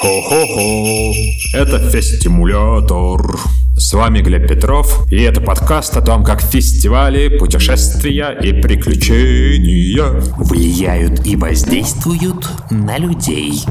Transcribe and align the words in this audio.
Хо-хо-хо, 0.00 1.12
это 1.52 1.78
Фестимулятор. 1.90 3.38
С 3.76 3.92
вами 3.92 4.20
Глеб 4.20 4.48
Петров, 4.48 5.06
и 5.10 5.20
это 5.20 5.42
подкаст 5.42 5.94
о 5.94 6.00
том, 6.00 6.24
как 6.24 6.40
фестивали, 6.40 7.36
путешествия 7.36 8.30
и 8.42 8.54
приключения 8.62 10.22
влияют 10.38 11.26
и 11.26 11.36
воздействуют 11.36 12.48
на 12.70 12.96
людей. 12.96 13.62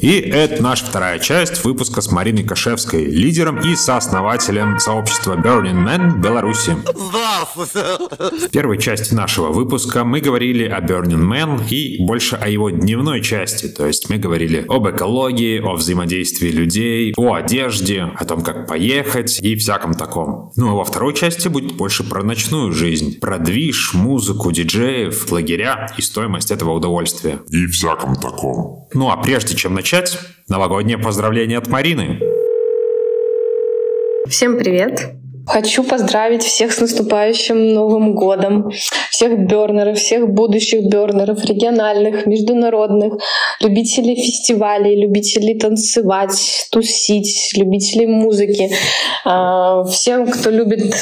И 0.00 0.12
это 0.20 0.62
наша 0.62 0.86
вторая 0.86 1.18
часть 1.18 1.64
выпуска 1.64 2.00
с 2.00 2.12
Мариной 2.12 2.44
Кашевской, 2.44 3.04
лидером 3.04 3.58
и 3.58 3.74
сооснователем 3.74 4.78
сообщества 4.78 5.34
Burning 5.36 5.84
Man 5.84 6.10
в 6.10 6.20
Беларуси. 6.20 6.76
В 7.56 8.48
первой 8.50 8.78
части 8.78 9.12
нашего 9.12 9.48
выпуска 9.48 10.04
мы 10.04 10.20
говорили 10.20 10.64
о 10.64 10.80
Burning 10.80 11.26
Man 11.28 11.68
и 11.68 12.04
больше 12.04 12.36
о 12.36 12.48
его 12.48 12.70
дневной 12.70 13.22
части, 13.22 13.66
то 13.66 13.86
есть 13.86 14.08
мы 14.08 14.18
говорили 14.18 14.64
об 14.68 14.88
экологии, 14.88 15.60
о 15.60 15.74
взаимодействии 15.74 16.50
людей, 16.50 17.12
о 17.16 17.34
одежде, 17.34 18.02
о 18.02 18.24
том, 18.24 18.42
как 18.42 18.68
поехать 18.68 19.40
и 19.40 19.56
всяком 19.56 19.94
таком. 19.94 20.52
Ну 20.54 20.70
а 20.70 20.74
во 20.74 20.84
второй 20.84 21.14
части 21.14 21.48
будет 21.48 21.72
больше 21.72 22.04
про 22.04 22.22
ночную 22.22 22.72
жизнь, 22.72 23.18
про 23.18 23.38
движ, 23.38 23.94
музыку, 23.94 24.52
диджеев, 24.52 25.30
лагеря 25.32 25.92
и 25.96 26.02
стоимость 26.02 26.52
этого 26.52 26.72
удовольствия. 26.72 27.40
И 27.48 27.66
всяком 27.66 28.14
таком. 28.14 28.86
Ну 28.94 29.10
а 29.10 29.16
прежде 29.16 29.56
чем 29.56 29.74
начать 29.74 29.87
начать, 29.90 30.18
новогоднее 30.48 30.98
поздравление 30.98 31.56
от 31.56 31.68
Марины. 31.68 32.20
Всем 34.28 34.58
привет! 34.58 35.14
Хочу 35.46 35.82
поздравить 35.82 36.42
всех 36.42 36.72
с 36.72 36.80
наступающим 36.80 37.72
Новым 37.72 38.14
годом, 38.14 38.70
всех 39.10 39.38
бернеров, 39.38 39.96
всех 39.96 40.28
будущих 40.28 40.90
бернеров, 40.90 41.42
региональных, 41.42 42.26
международных, 42.26 43.14
любителей 43.60 44.14
фестивалей, 44.14 45.00
любителей 45.00 45.58
танцевать, 45.58 46.68
тусить, 46.70 47.52
любителей 47.56 48.08
музыки, 48.08 48.70
а, 49.24 49.84
всем, 49.84 50.26
кто 50.26 50.50
любит 50.50 50.94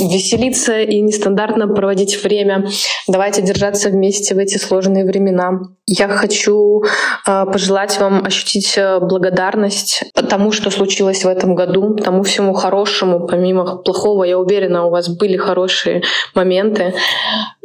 веселиться 0.00 0.80
и 0.80 1.00
нестандартно 1.00 1.68
проводить 1.68 2.22
время. 2.24 2.66
Давайте 3.06 3.42
держаться 3.42 3.90
вместе 3.90 4.34
в 4.34 4.38
эти 4.38 4.56
сложные 4.58 5.04
времена. 5.04 5.60
Я 5.92 6.06
хочу 6.06 6.84
э, 7.26 7.44
пожелать 7.52 7.98
вам 7.98 8.24
ощутить 8.24 8.74
э, 8.78 9.00
благодарность 9.00 10.04
тому, 10.28 10.52
что 10.52 10.70
случилось 10.70 11.24
в 11.24 11.28
этом 11.28 11.56
году, 11.56 11.96
тому 11.96 12.22
всему 12.22 12.52
хорошему, 12.52 13.26
помимо 13.26 13.78
плохого, 13.78 14.22
я 14.22 14.38
уверена, 14.38 14.86
у 14.86 14.90
вас 14.90 15.08
были 15.08 15.36
хорошие 15.36 16.02
моменты. 16.36 16.94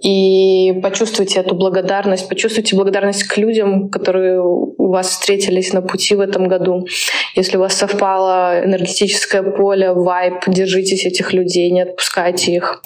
И 0.03 0.73
почувствуйте 0.81 1.41
эту 1.41 1.53
благодарность, 1.53 2.27
почувствуйте 2.27 2.75
благодарность 2.75 3.25
к 3.25 3.37
людям, 3.37 3.89
которые 3.89 4.41
у 4.41 4.89
вас 4.89 5.09
встретились 5.09 5.71
на 5.73 5.83
пути 5.83 6.15
в 6.15 6.19
этом 6.19 6.47
году. 6.47 6.87
Если 7.35 7.57
у 7.57 7.59
вас 7.59 7.75
совпало 7.75 8.63
энергетическое 8.65 9.43
поле, 9.43 9.93
вайп, 9.93 10.45
держитесь 10.47 11.05
этих 11.05 11.31
людей, 11.31 11.69
не 11.69 11.81
отпускайте 11.81 12.53
их. 12.53 12.81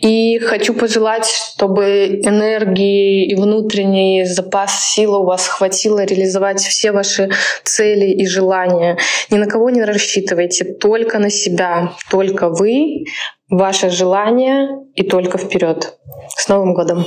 И 0.00 0.38
хочу 0.38 0.74
пожелать, 0.74 1.26
чтобы 1.26 2.20
энергии 2.22 3.26
и 3.26 3.34
внутренний 3.34 4.24
запас 4.24 4.67
силы 4.68 5.18
у 5.18 5.24
вас 5.24 5.46
хватило 5.46 6.04
реализовать 6.04 6.60
все 6.60 6.92
ваши 6.92 7.30
цели 7.64 8.06
и 8.06 8.26
желания. 8.26 8.98
Ни 9.30 9.38
на 9.38 9.46
кого 9.46 9.70
не 9.70 9.82
рассчитывайте, 9.84 10.64
только 10.64 11.18
на 11.18 11.30
себя, 11.30 11.92
только 12.10 12.48
вы, 12.48 13.04
ваше 13.48 13.90
желание 13.90 14.68
и 14.94 15.02
только 15.02 15.38
вперед. 15.38 15.98
С 16.36 16.48
Новым 16.48 16.74
годом! 16.74 17.06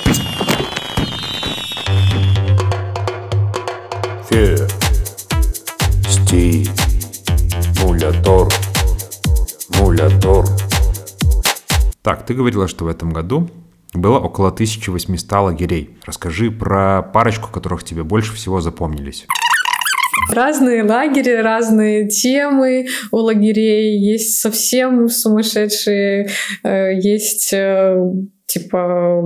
Так, 12.01 12.25
ты 12.25 12.33
говорила, 12.33 12.67
что 12.67 12.85
в 12.85 12.87
этом 12.87 13.11
году 13.11 13.49
было 13.93 14.19
около 14.19 14.49
1800 14.49 15.31
лагерей. 15.31 15.97
Расскажи 16.05 16.51
про 16.51 17.01
парочку, 17.01 17.51
которых 17.51 17.83
тебе 17.83 18.03
больше 18.03 18.33
всего 18.33 18.61
запомнились. 18.61 19.27
Разные 20.29 20.83
лагеря, 20.83 21.41
разные 21.43 22.07
темы 22.07 22.87
у 23.11 23.17
лагерей. 23.17 23.97
Есть 23.99 24.39
совсем 24.39 25.09
сумасшедшие, 25.09 26.29
э, 26.63 26.93
есть 26.95 27.51
э, 27.53 27.97
типа 28.45 29.23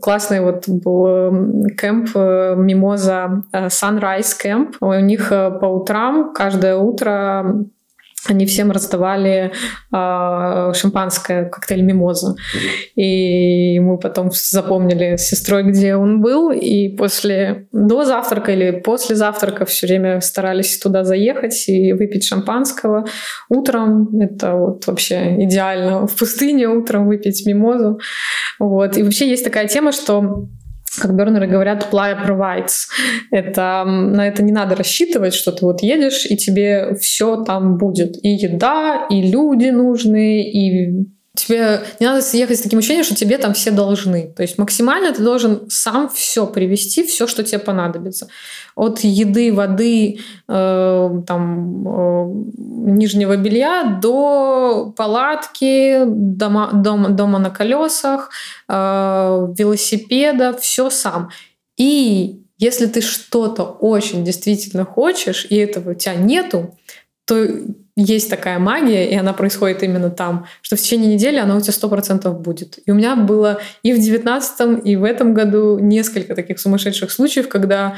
классный 0.00 0.40
вот 0.40 0.68
был 0.68 1.70
кемп 1.76 2.10
э, 2.14 2.54
Мимоза 2.56 3.42
Sunrise 3.52 4.32
Camp. 4.42 4.74
У 4.80 4.92
них 4.94 5.28
по 5.28 5.66
утрам 5.66 6.32
каждое 6.32 6.76
утро 6.76 7.64
они 8.26 8.46
всем 8.46 8.70
раздавали 8.70 9.52
э, 9.92 10.72
шампанское, 10.74 11.44
коктейль 11.46 11.82
мимоза. 11.82 12.34
И 12.94 13.78
мы 13.80 13.98
потом 13.98 14.30
запомнили 14.32 15.16
с 15.16 15.28
сестрой, 15.28 15.62
где 15.64 15.96
он 15.96 16.20
был, 16.20 16.50
и 16.50 16.88
после, 16.96 17.68
до 17.72 18.04
завтрака 18.04 18.52
или 18.52 18.80
после 18.80 19.16
завтрака 19.16 19.64
все 19.64 19.86
время 19.86 20.20
старались 20.20 20.78
туда 20.78 21.04
заехать 21.04 21.68
и 21.68 21.92
выпить 21.92 22.24
шампанского. 22.24 23.06
Утром 23.48 24.08
это 24.20 24.54
вот 24.54 24.86
вообще 24.86 25.44
идеально. 25.44 26.06
В 26.06 26.16
пустыне 26.16 26.68
утром 26.68 27.06
выпить 27.06 27.46
мимозу. 27.46 28.00
Вот. 28.58 28.96
И 28.96 29.02
вообще 29.02 29.28
есть 29.28 29.44
такая 29.44 29.68
тема, 29.68 29.92
что 29.92 30.48
как 30.98 31.14
бернеры 31.14 31.46
говорят, 31.46 31.88
apply 31.90 32.26
provides. 32.26 32.88
Это, 33.30 33.84
на 33.86 34.26
это 34.26 34.42
не 34.42 34.52
надо 34.52 34.74
рассчитывать, 34.74 35.34
что 35.34 35.52
ты 35.52 35.64
вот 35.64 35.82
едешь, 35.82 36.26
и 36.28 36.36
тебе 36.36 36.94
все 37.00 37.44
там 37.44 37.78
будет. 37.78 38.16
И 38.24 38.28
еда, 38.28 39.06
и 39.10 39.22
люди 39.22 39.68
нужны, 39.68 40.42
и 40.42 41.08
тебе 41.38 41.82
не 42.00 42.06
надо 42.06 42.22
съехать 42.22 42.58
с 42.58 42.62
таким 42.62 42.78
ощущением, 42.78 43.04
что 43.04 43.14
тебе 43.14 43.38
там 43.38 43.52
все 43.54 43.70
должны. 43.70 44.32
То 44.36 44.42
есть 44.42 44.58
максимально 44.58 45.12
ты 45.12 45.22
должен 45.22 45.70
сам 45.70 46.08
все 46.08 46.46
привести, 46.46 47.02
все, 47.04 47.26
что 47.26 47.42
тебе 47.44 47.58
понадобится. 47.58 48.28
От 48.74 49.00
еды, 49.00 49.52
воды, 49.52 50.18
э, 50.48 51.10
там, 51.26 51.88
э, 51.88 52.32
нижнего 52.56 53.36
белья 53.36 53.98
до 54.02 54.92
палатки, 54.96 56.02
дома, 56.06 56.70
дома, 56.72 57.10
дома 57.10 57.38
на 57.38 57.50
колесах, 57.50 58.30
э, 58.68 58.74
велосипеда, 59.56 60.56
все 60.60 60.90
сам. 60.90 61.30
И 61.76 62.42
если 62.58 62.86
ты 62.86 63.00
что-то 63.00 63.62
очень 63.64 64.24
действительно 64.24 64.84
хочешь, 64.84 65.46
и 65.48 65.56
этого 65.56 65.92
у 65.92 65.94
тебя 65.94 66.14
нету, 66.14 66.76
то 67.24 67.46
есть 68.00 68.30
такая 68.30 68.60
магия, 68.60 69.10
и 69.10 69.16
она 69.16 69.32
происходит 69.32 69.82
именно 69.82 70.08
там, 70.08 70.46
что 70.62 70.76
в 70.76 70.80
течение 70.80 71.14
недели 71.14 71.36
она 71.36 71.56
у 71.56 71.60
тебя 71.60 71.72
сто 71.72 71.88
процентов 71.88 72.40
будет. 72.40 72.78
И 72.86 72.92
у 72.92 72.94
меня 72.94 73.16
было 73.16 73.60
и 73.82 73.92
в 73.92 73.98
девятнадцатом, 73.98 74.76
и 74.76 74.94
в 74.94 75.02
этом 75.02 75.34
году 75.34 75.78
несколько 75.80 76.36
таких 76.36 76.60
сумасшедших 76.60 77.10
случаев, 77.10 77.48
когда 77.48 77.96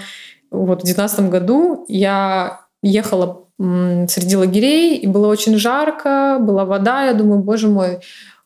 вот 0.50 0.82
в 0.82 0.86
девятнадцатом 0.86 1.28
году 1.28 1.84
я 1.88 2.62
ехала 2.82 3.44
среди 3.58 4.36
лагерей, 4.36 4.96
и 4.96 5.06
было 5.06 5.26
очень 5.26 5.58
жарко, 5.58 6.38
была 6.40 6.64
вода, 6.64 7.04
я 7.04 7.12
думаю, 7.12 7.42
боже 7.42 7.68
мой, 7.68 8.00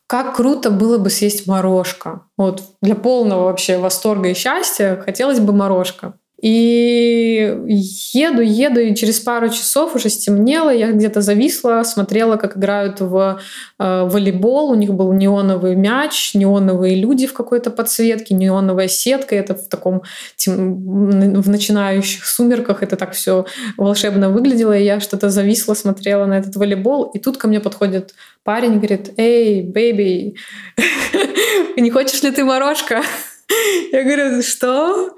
как 0.07 0.35
круто 0.35 0.69
было 0.69 0.97
бы 0.97 1.09
съесть 1.09 1.47
морожка. 1.47 2.23
Вот 2.37 2.63
для 2.81 2.95
полного 2.95 3.45
вообще 3.45 3.77
восторга 3.77 4.27
и 4.27 4.33
счастья 4.33 5.01
хотелось 5.03 5.39
бы 5.39 5.53
морожка. 5.53 6.15
И 6.41 7.55
еду, 7.65 8.41
еду, 8.41 8.79
и 8.81 8.93
через 8.93 9.21
пару 9.21 9.49
часов 9.49 9.95
уже 9.95 10.09
стемнело, 10.09 10.69
я 10.69 10.91
где-то 10.91 11.21
зависла, 11.21 11.81
смотрела, 11.83 12.35
как 12.35 12.57
играют 12.57 12.99
в 12.99 13.39
э, 13.79 14.03
волейбол, 14.03 14.71
у 14.71 14.75
них 14.75 14.93
был 14.93 15.13
неоновый 15.13 15.75
мяч, 15.75 16.33
неоновые 16.35 16.95
люди 16.95 17.25
в 17.25 17.33
какой-то 17.33 17.71
подсветке, 17.71 18.35
неоновая 18.35 18.89
сетка, 18.89 19.33
это 19.35 19.55
в 19.55 19.69
таком 19.69 20.03
тем, 20.35 21.41
в 21.41 21.49
начинающих 21.49 22.25
сумерках 22.25 22.83
это 22.83 22.97
так 22.97 23.13
все 23.13 23.45
волшебно 23.77 24.29
выглядело, 24.29 24.77
и 24.77 24.83
я 24.83 24.99
что-то 24.99 25.29
зависла, 25.29 25.73
смотрела 25.73 26.25
на 26.25 26.37
этот 26.37 26.57
волейбол, 26.57 27.11
и 27.13 27.19
тут 27.19 27.37
ко 27.37 27.47
мне 27.47 27.61
подходит 27.61 28.13
парень, 28.43 28.75
говорит, 28.75 29.13
эй, 29.15 29.61
бэйби, 29.63 30.35
не 31.77 31.89
хочешь 31.91 32.21
ли 32.23 32.31
ты 32.31 32.43
морожка? 32.43 33.01
Я 33.91 34.03
говорю, 34.03 34.41
что? 34.41 35.15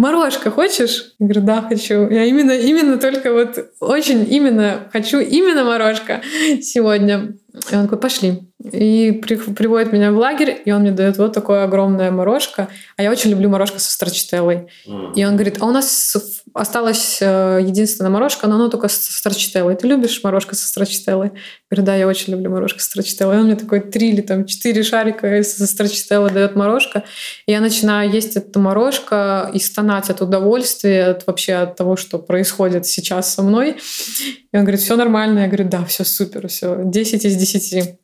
Морожка 0.00 0.50
хочешь? 0.50 1.12
Я 1.18 1.26
говорю, 1.26 1.42
да, 1.42 1.60
хочу. 1.60 2.08
Я 2.08 2.24
именно, 2.24 2.52
именно 2.52 2.96
только 2.96 3.34
вот 3.34 3.58
очень 3.80 4.26
именно 4.32 4.88
хочу 4.90 5.18
именно 5.18 5.62
морожка 5.62 6.22
сегодня. 6.62 7.34
И 7.70 7.76
он 7.76 7.82
такой, 7.82 7.98
пошли. 7.98 8.49
И 8.62 9.12
при, 9.12 9.36
приводит 9.36 9.92
меня 9.92 10.12
в 10.12 10.18
лагерь, 10.18 10.60
и 10.64 10.70
он 10.70 10.82
мне 10.82 10.90
дает 10.90 11.16
вот 11.16 11.32
такое 11.32 11.64
огромное 11.64 12.10
морожка. 12.10 12.68
А 12.96 13.02
я 13.02 13.10
очень 13.10 13.30
люблю 13.30 13.48
морожка 13.48 13.78
со 13.78 13.90
страчителлой. 13.90 14.68
Mm. 14.86 15.14
И 15.14 15.24
он 15.24 15.34
говорит, 15.34 15.56
а 15.60 15.66
у 15.66 15.70
нас 15.70 16.16
осталась 16.52 17.18
э, 17.22 17.60
единственная 17.62 18.10
морожка, 18.10 18.46
но 18.46 18.56
она 18.56 18.68
только 18.68 18.88
со 18.88 19.12
страчителлой. 19.12 19.76
Ты 19.76 19.86
любишь 19.86 20.20
морожка 20.22 20.54
со 20.54 20.66
страчителлой? 20.66 21.28
Я 21.28 21.76
говорю, 21.76 21.86
да, 21.86 21.96
я 21.96 22.06
очень 22.06 22.32
люблю 22.32 22.50
морожка 22.50 22.80
со 22.80 22.86
страчителлой. 22.86 23.36
И 23.36 23.38
он 23.38 23.46
мне 23.46 23.56
такой 23.56 23.80
три 23.80 24.10
или 24.10 24.20
там 24.20 24.44
четыре 24.44 24.82
шарика 24.82 25.42
со 25.42 25.66
страчителлой 25.66 26.30
дает 26.30 26.54
морожка. 26.54 27.04
И 27.46 27.52
я 27.52 27.60
начинаю 27.60 28.10
есть 28.10 28.36
эту 28.36 28.60
морожка 28.60 29.50
и 29.54 29.58
стонать 29.58 30.10
от 30.10 30.20
удовольствия, 30.20 31.06
от 31.06 31.26
вообще 31.26 31.54
от 31.54 31.76
того, 31.76 31.96
что 31.96 32.18
происходит 32.18 32.84
сейчас 32.84 33.32
со 33.32 33.42
мной. 33.42 33.76
И 34.52 34.56
он 34.56 34.62
говорит, 34.64 34.80
все 34.80 34.96
нормально. 34.96 35.40
Я 35.40 35.46
говорю, 35.46 35.68
да, 35.68 35.84
все 35.86 36.04
супер, 36.04 36.48
все, 36.48 36.82
10 36.84 37.24
из 37.24 37.36
10. 37.36 37.99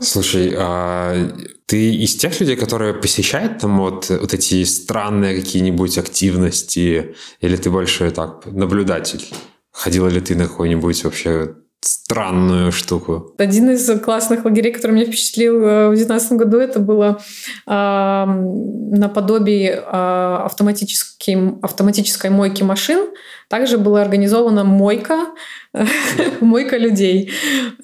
Слушай, 0.00 0.54
а 0.56 1.32
ты 1.66 1.94
из 1.94 2.16
тех 2.16 2.38
людей, 2.40 2.56
которые 2.56 2.94
посещают 2.94 3.58
там 3.58 3.78
вот, 3.78 4.08
вот 4.08 4.34
эти 4.34 4.64
странные 4.64 5.36
какие-нибудь 5.40 5.98
активности, 5.98 7.16
или 7.40 7.56
ты 7.56 7.70
больше 7.70 8.10
так 8.10 8.46
наблюдатель? 8.46 9.26
Ходила 9.72 10.08
ли 10.08 10.20
ты 10.20 10.36
на 10.36 10.46
какой-нибудь 10.46 11.04
вообще 11.04 11.56
странную 11.80 12.72
штуку. 12.72 13.34
Один 13.38 13.70
из 13.70 13.88
классных 14.00 14.44
лагерей, 14.44 14.72
который 14.72 14.92
меня 14.92 15.06
впечатлил 15.06 15.54
э, 15.62 15.86
в 15.88 15.94
2019 15.94 16.32
году, 16.32 16.58
это 16.58 16.80
было 16.80 17.20
э, 17.66 18.24
наподобие 18.26 19.72
э, 19.72 20.38
автоматической 20.42 22.30
мойки 22.30 22.62
машин. 22.62 23.08
Также 23.48 23.78
была 23.78 24.02
организована 24.02 24.64
мойка, 24.64 25.26
мойка 26.40 26.76
людей. 26.76 27.30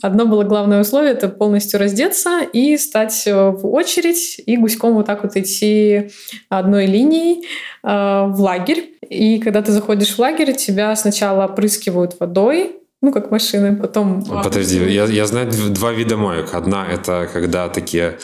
Одно 0.01 0.27
было 0.27 0.43
главное 0.43 0.81
условие– 0.81 1.13
это 1.15 1.29
полностью 1.29 1.79
раздеться 1.79 2.41
и 2.53 2.77
стать 2.77 3.25
в 3.27 3.67
очередь 3.67 4.43
и 4.45 4.57
гуськом 4.57 4.95
вот 4.95 5.07
так 5.07 5.23
вот 5.23 5.37
идти 5.37 6.11
одной 6.49 6.87
линией 6.87 7.47
э, 7.85 7.87
в 7.87 8.41
лагерь. 8.41 8.95
И 9.09 9.39
когда 9.39 9.63
ты 9.63 9.71
заходишь 9.73 10.15
в 10.15 10.19
лагерь, 10.19 10.55
тебя 10.55 10.97
сначала 10.97 11.45
опрыскивают 11.45 12.17
водой, 12.19 12.82
ну, 13.03 13.13
как 13.13 13.31
машины, 13.31 13.77
потом... 13.77 14.25
Подожди, 14.25 14.79
я, 14.79 15.05
я 15.05 15.27
знаю 15.27 15.51
два 15.51 15.93
вида 15.93 16.17
моек. 16.17 16.55
Одна– 16.55 16.87
это 16.91 17.29
когда 17.33 17.69
такие 17.69 18.19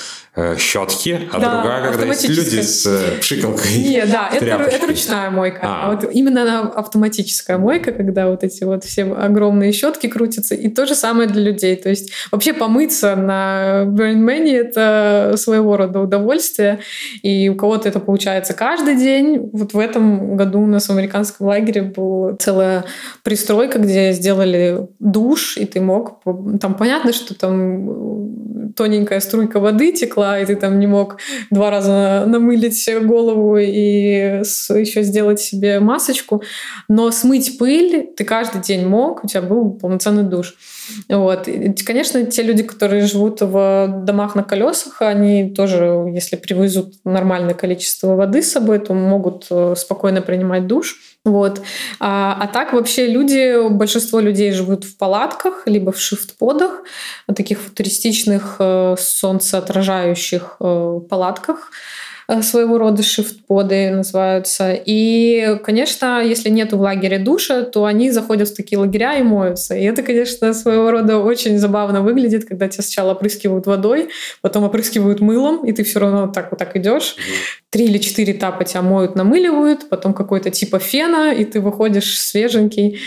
щетки, 0.59 1.29
а 1.33 1.39
да, 1.39 1.55
другая, 1.55 1.91
когда 1.91 2.07
есть 2.07 2.29
люди 2.29 2.61
с 2.61 2.87
э, 2.87 3.19
пшикалкой. 3.21 3.77
Нет, 3.77 4.11
да, 4.11 4.29
это, 4.33 4.47
это 4.47 4.87
ручная 4.87 5.31
мойка. 5.31 5.61
А. 5.63 5.87
а 5.87 5.95
вот 5.95 6.13
именно 6.13 6.43
она 6.43 6.61
автоматическая 6.61 7.59
мойка, 7.59 7.93
когда 7.93 8.29
вот 8.29 8.45
эти 8.45 8.65
вот 8.65 8.85
все 8.85 9.05
огромные 9.05 9.73
щетки 9.73 10.07
крутятся. 10.07 10.55
И 10.55 10.69
то 10.69 10.87
же 10.87 10.95
самое 10.95 11.29
для 11.29 11.43
людей. 11.43 11.77
То 11.77 11.89
есть 11.89 12.13
вообще 12.31 12.53
помыться 12.53 13.17
на 13.17 13.85
Burn 13.87 14.25
Man 14.25 14.49
это 14.49 15.35
своего 15.37 15.77
рода 15.77 16.01
удовольствие. 16.01 16.81
И 17.23 17.49
у 17.49 17.55
кого-то 17.55 17.89
это 17.89 18.01
получается 18.01 18.55
каждый 18.55 18.97
день. 18.97 19.51
Вот 19.53 19.73
в 19.73 19.79
этом 19.79 20.37
году 20.37 20.61
у 20.61 20.67
нас 20.67 20.89
в 20.89 20.91
американском 20.91 21.47
лагере 21.47 21.83
была 21.83 22.37
целая 22.37 22.85
пристройка, 23.23 23.79
где 23.79 24.13
сделали 24.13 24.89
душ, 24.99 25.57
и 25.57 25.65
ты 25.65 25.81
мог... 25.81 26.23
Там 26.61 26.75
понятно, 26.75 27.13
что 27.13 27.35
там 27.35 28.73
тоненькая 28.77 29.21
струйка 29.21 29.61
воды 29.61 29.93
текла, 29.93 30.28
и 30.37 30.45
ты 30.45 30.57
там 30.57 30.79
не 30.79 30.87
мог 30.87 31.19
два 31.51 31.71
раза 31.71 32.25
намылить 32.27 32.89
голову 33.03 33.57
и 33.57 34.43
еще 34.43 35.03
сделать 35.03 35.41
себе 35.41 35.81
масочку. 35.81 36.43
Но 36.89 37.11
смыть 37.11 37.59
пыль 37.59 38.11
ты 38.17 38.25
каждый 38.25 38.61
день 38.61 38.87
мог, 38.87 39.25
у 39.25 39.29
тебя 39.29 39.43
был 39.43 39.71
полноценный 39.71 40.25
душ. 40.25 40.55
Вот. 41.09 41.49
И, 41.49 41.73
конечно, 41.85 42.25
те 42.25 42.43
люди, 42.43 42.63
которые 42.63 43.07
живут 43.07 43.41
в 43.41 44.03
домах 44.05 44.35
на 44.35 44.43
колесах, 44.43 45.03
они 45.03 45.55
тоже, 45.55 46.11
если 46.15 46.37
привезут 46.37 46.95
нормальное 47.05 47.55
количество 47.55 48.15
воды 48.15 48.43
с 48.43 48.53
собой, 48.53 48.79
то 48.79 48.95
могут 48.95 49.47
э, 49.51 49.75
спокойно 49.77 50.23
принимать 50.23 50.67
душ. 50.67 50.97
Вот. 51.25 51.61
А, 52.01 52.37
а 52.41 52.47
так 52.47 52.73
вообще 52.73 53.07
люди, 53.07 53.69
большинство 53.69 54.21
людей 54.21 54.53
живут 54.53 54.85
в 54.85 54.97
палатках, 54.97 55.63
либо 55.67 55.93
в 55.93 56.01
шифт-подах, 56.01 56.83
таких 57.35 57.61
футуристичных 57.61 58.57
э, 58.59 58.97
солнцеотражающих 58.99 60.57
э, 60.61 61.01
палатках. 61.09 61.71
Э, 62.31 62.43
своего 62.43 62.77
рода 62.77 63.03
шифт-поды 63.03 63.91
называются. 63.91 64.75
И, 64.75 65.59
конечно, 65.65 66.23
если 66.23 66.51
нету 66.51 66.77
в 66.77 66.83
лагере 66.83 67.19
душа, 67.19 67.63
то 67.63 67.87
они 67.87 68.11
заходят 68.11 68.49
в 68.51 68.55
такие 68.55 68.79
лагеря 68.79 69.15
и 69.15 69.23
моются. 69.23 69.75
И 69.75 69.83
это, 69.83 70.03
конечно, 70.03 70.53
своего 70.53 70.91
рода 70.91 71.19
очень 71.19 71.59
забавно 71.59 72.03
выглядит, 72.03 72.45
когда 72.45 72.69
тебя 72.69 72.83
сначала 72.83 73.13
опрыскивают 73.13 73.67
водой, 73.67 74.11
потом 74.43 74.65
опрыскивают 74.65 75.21
мылом, 75.21 75.65
и 75.65 75.73
ты 75.73 75.85
все 75.85 76.01
равно 76.01 76.27
так 76.27 76.51
вот 76.51 76.59
так 76.59 76.77
идешь. 76.77 77.17
Три 77.71 77.87
или 77.87 77.97
четыре 77.97 78.35
этапа 78.35 78.65
тебя 78.65 78.83
моют, 78.83 79.15
намыливают, 79.15 79.89
потом 79.89 80.13
какой-то 80.13 80.51
типа 80.51 80.79
фена, 80.79 81.33
и 81.33 81.47
ты 81.47 81.61
выходишь 81.61 82.19
свеженький, 82.19 82.99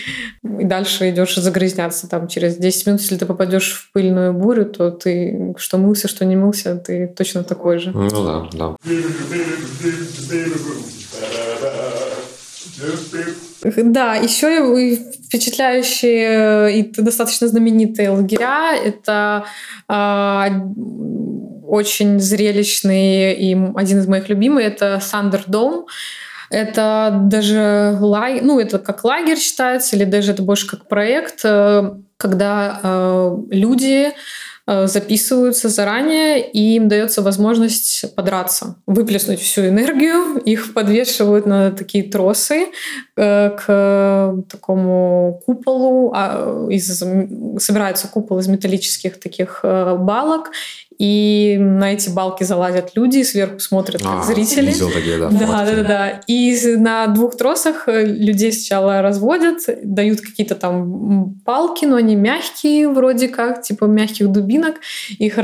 и 0.43 0.63
дальше 0.63 1.11
идешь 1.11 1.35
загрязняться. 1.35 2.09
Там 2.09 2.27
через 2.27 2.57
10 2.57 2.87
минут, 2.87 3.01
если 3.01 3.17
ты 3.17 3.27
попадешь 3.27 3.71
в 3.73 3.91
пыльную 3.93 4.33
бурю, 4.33 4.65
то 4.65 4.89
ты 4.89 5.53
что 5.57 5.77
мылся, 5.77 6.07
что 6.07 6.25
не 6.25 6.35
мылся, 6.35 6.75
ты 6.75 7.07
точно 7.07 7.43
такой 7.43 7.77
же. 7.77 7.91
Ну 7.91 8.09
да, 8.09 8.49
да. 8.51 8.75
Да, 13.63 14.15
еще 14.15 14.97
впечатляющие 15.25 16.79
и 16.79 17.01
достаточно 17.01 17.47
знаменитые 17.47 18.09
лагеря. 18.09 18.75
Это 18.75 19.45
э, 19.87 20.47
очень 21.67 22.19
зрелищный 22.19 23.33
и 23.33 23.57
один 23.75 23.99
из 23.99 24.07
моих 24.07 24.29
любимых. 24.29 24.65
Это 24.65 24.99
Сандердом. 24.99 25.85
Это 26.49 27.17
даже 27.23 27.97
лагерь, 28.01 28.43
ну 28.43 28.59
это 28.59 28.77
как 28.77 29.05
лагерь 29.05 29.37
считается, 29.37 29.95
или 29.95 30.03
даже 30.03 30.33
это 30.33 30.43
больше 30.43 30.67
как 30.67 30.87
проект, 30.89 31.41
э, 31.45 31.93
когда 32.17 32.79
э, 32.83 33.37
люди 33.51 34.07
Э, 34.07 34.13
записываются 34.67 35.69
заранее, 35.69 36.49
и 36.49 36.75
им 36.75 36.87
дается 36.87 37.21
возможность 37.21 38.15
подраться, 38.15 38.75
выплеснуть 38.85 39.41
всю 39.41 39.67
энергию. 39.67 40.37
Их 40.37 40.73
подвешивают 40.73 41.45
на 41.45 41.71
такие 41.71 42.03
тросы 42.03 42.67
э, 43.17 43.49
к 43.49 44.35
такому 44.49 45.41
куполу. 45.45 46.11
А, 46.15 46.67
из, 46.69 47.03
собирается 47.59 48.07
купол 48.07 48.39
из 48.39 48.47
металлических 48.47 49.19
таких 49.19 49.61
э, 49.63 49.95
балок, 49.97 50.51
и 51.01 51.57
на 51.59 51.93
эти 51.93 52.11
балки 52.11 52.43
залазят 52.43 52.91
люди, 52.93 53.17
и 53.17 53.23
сверху 53.23 53.59
смотрят 53.59 54.03
а, 54.05 54.21
зрители. 54.21 54.67
Видел 54.67 54.91
такие, 54.91 55.17
да. 55.17 55.29
Да, 55.29 55.65
да, 55.65 55.75
да, 55.75 55.83
да. 55.83 56.21
И 56.27 56.75
на 56.77 57.07
двух 57.07 57.35
тросах 57.35 57.87
э, 57.87 58.05
людей 58.05 58.51
сначала 58.53 59.01
разводят, 59.01 59.61
дают 59.83 60.21
какие-то 60.21 60.53
там 60.53 61.41
палки, 61.43 61.85
но 61.85 61.95
они 61.95 62.15
мягкие 62.15 62.87
вроде 62.87 63.29
как, 63.29 63.63
типа 63.63 63.85
мягких 63.85 64.27
дубинок. 64.27 64.75
Их 65.17 65.39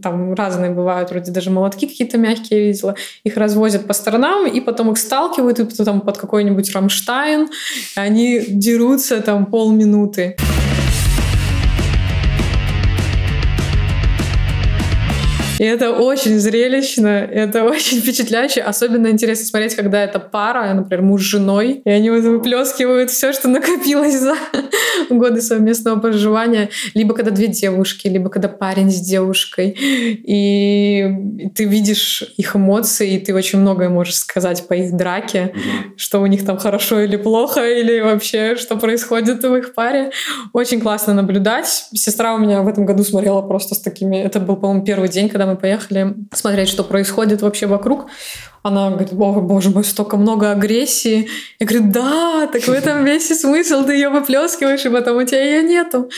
там 0.00 0.34
разные 0.34 0.70
бывают, 0.70 1.10
вроде 1.10 1.32
даже 1.32 1.50
молотки 1.50 1.88
какие-то 1.88 2.16
мягкие 2.16 2.60
я 2.60 2.66
видела. 2.68 2.94
Их 3.24 3.36
развозят 3.36 3.88
по 3.88 3.94
сторонам, 3.94 4.46
и 4.46 4.60
потом 4.60 4.92
их 4.92 4.98
сталкивают, 4.98 5.58
и 5.58 5.64
потом 5.64 6.02
под 6.02 6.16
какой-нибудь 6.16 6.72
Рамштайн. 6.72 7.48
Они 7.96 8.38
дерутся 8.46 9.20
там 9.20 9.46
полминуты. 9.46 10.36
И 15.62 15.64
это 15.64 15.92
очень 15.92 16.40
зрелищно, 16.40 17.06
это 17.06 17.62
очень 17.62 18.00
впечатляюще. 18.00 18.62
Особенно 18.62 19.06
интересно 19.06 19.46
смотреть, 19.46 19.76
когда 19.76 20.02
это 20.02 20.18
пара, 20.18 20.74
например, 20.74 21.04
муж 21.04 21.22
с 21.22 21.26
женой, 21.26 21.82
и 21.84 21.88
они 21.88 22.10
вот 22.10 22.24
выплескивают 22.24 23.10
все, 23.10 23.32
что 23.32 23.46
накопилось 23.46 24.18
за 24.18 24.34
годы 25.08 25.40
совместного 25.40 26.00
проживания. 26.00 26.70
Либо 26.94 27.14
когда 27.14 27.30
две 27.30 27.46
девушки, 27.46 28.08
либо 28.08 28.28
когда 28.28 28.48
парень 28.48 28.90
с 28.90 28.98
девушкой. 28.98 29.76
И 29.78 31.06
ты 31.54 31.62
видишь 31.62 32.24
их 32.36 32.56
эмоции, 32.56 33.14
и 33.14 33.18
ты 33.20 33.32
очень 33.32 33.60
многое 33.60 33.88
можешь 33.88 34.16
сказать 34.16 34.66
по 34.66 34.72
их 34.72 34.96
драке, 34.96 35.54
что 35.96 36.20
у 36.22 36.26
них 36.26 36.44
там 36.44 36.56
хорошо 36.56 37.02
или 37.02 37.14
плохо, 37.14 37.64
или 37.64 38.00
вообще, 38.00 38.56
что 38.56 38.74
происходит 38.74 39.44
в 39.44 39.54
их 39.54 39.74
паре. 39.74 40.10
Очень 40.52 40.80
классно 40.80 41.14
наблюдать. 41.14 41.84
Сестра 41.94 42.34
у 42.34 42.38
меня 42.38 42.62
в 42.62 42.68
этом 42.68 42.84
году 42.84 43.04
смотрела 43.04 43.42
просто 43.42 43.76
с 43.76 43.78
такими... 43.78 44.16
Это 44.16 44.40
был, 44.40 44.56
по-моему, 44.56 44.84
первый 44.84 45.08
день, 45.08 45.28
когда 45.28 45.46
мы 45.46 45.51
поехали 45.56 46.14
смотреть, 46.32 46.68
что 46.68 46.84
происходит 46.84 47.42
вообще 47.42 47.66
вокруг. 47.66 48.06
Она 48.62 48.90
говорит, 48.90 49.12
о, 49.12 49.40
боже 49.40 49.70
мой, 49.70 49.82
столько 49.82 50.16
много 50.16 50.52
агрессии. 50.52 51.28
Я 51.58 51.66
говорю, 51.66 51.90
да, 51.90 52.46
так 52.46 52.62
в 52.62 52.68
этом 52.72 53.04
весь 53.04 53.30
и 53.30 53.34
смысл, 53.34 53.84
ты 53.84 53.94
ее 53.94 54.08
выплескиваешь, 54.08 54.84
и 54.84 54.88
потом 54.88 55.16
у 55.16 55.24
тебя 55.24 55.42
ее 55.42 55.62
нету. 55.64 56.08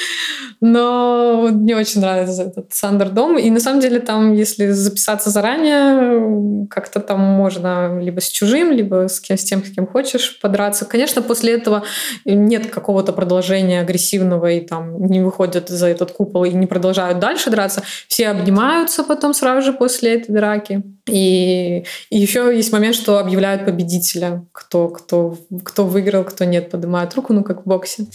Но 0.60 1.48
мне 1.50 1.74
очень 1.74 2.02
нравится 2.02 2.42
этот 2.42 2.74
Сандер 2.74 3.08
Дом. 3.10 3.38
И 3.38 3.50
на 3.50 3.60
самом 3.60 3.80
деле 3.80 3.98
там, 3.98 4.34
если 4.34 4.68
записаться 4.70 5.30
заранее, 5.30 6.66
как-то 6.68 7.00
там 7.00 7.20
можно 7.20 7.98
либо 7.98 8.20
с 8.20 8.28
чужим, 8.28 8.72
либо 8.72 9.08
с, 9.08 9.20
кем, 9.20 9.38
с 9.38 9.44
тем, 9.44 9.64
с 9.64 9.70
кем 9.70 9.86
хочешь 9.86 10.38
подраться. 10.40 10.84
Конечно, 10.84 11.22
после 11.22 11.54
этого 11.54 11.84
нет 12.26 12.70
какого-то 12.70 13.12
продолжения 13.12 13.80
агрессивного, 13.80 14.50
и 14.50 14.60
там 14.60 15.06
не 15.06 15.20
выходят 15.20 15.70
за 15.70 15.86
этот 15.86 16.12
купол 16.12 16.44
и 16.44 16.52
не 16.52 16.66
продолжают 16.66 17.20
дальше 17.20 17.48
драться. 17.50 17.82
Все 18.06 18.28
обнимаются 18.28 19.02
потом 19.02 19.32
сразу 19.32 19.62
же 19.62 19.72
после 19.72 20.14
этой 20.14 20.32
драки. 20.32 20.82
И, 21.06 21.84
и 22.10 22.18
еще 22.18 22.50
есть 22.54 22.72
момент, 22.72 22.94
что 22.94 23.18
объявляют 23.18 23.66
победителя, 23.66 24.44
кто, 24.52 24.88
кто, 24.88 25.36
кто 25.62 25.84
выиграл, 25.84 26.24
кто 26.24 26.44
нет, 26.44 26.70
поднимают 26.70 27.14
руку, 27.14 27.32
ну 27.32 27.44
как 27.44 27.62
в 27.62 27.68
боксе. 27.68 28.06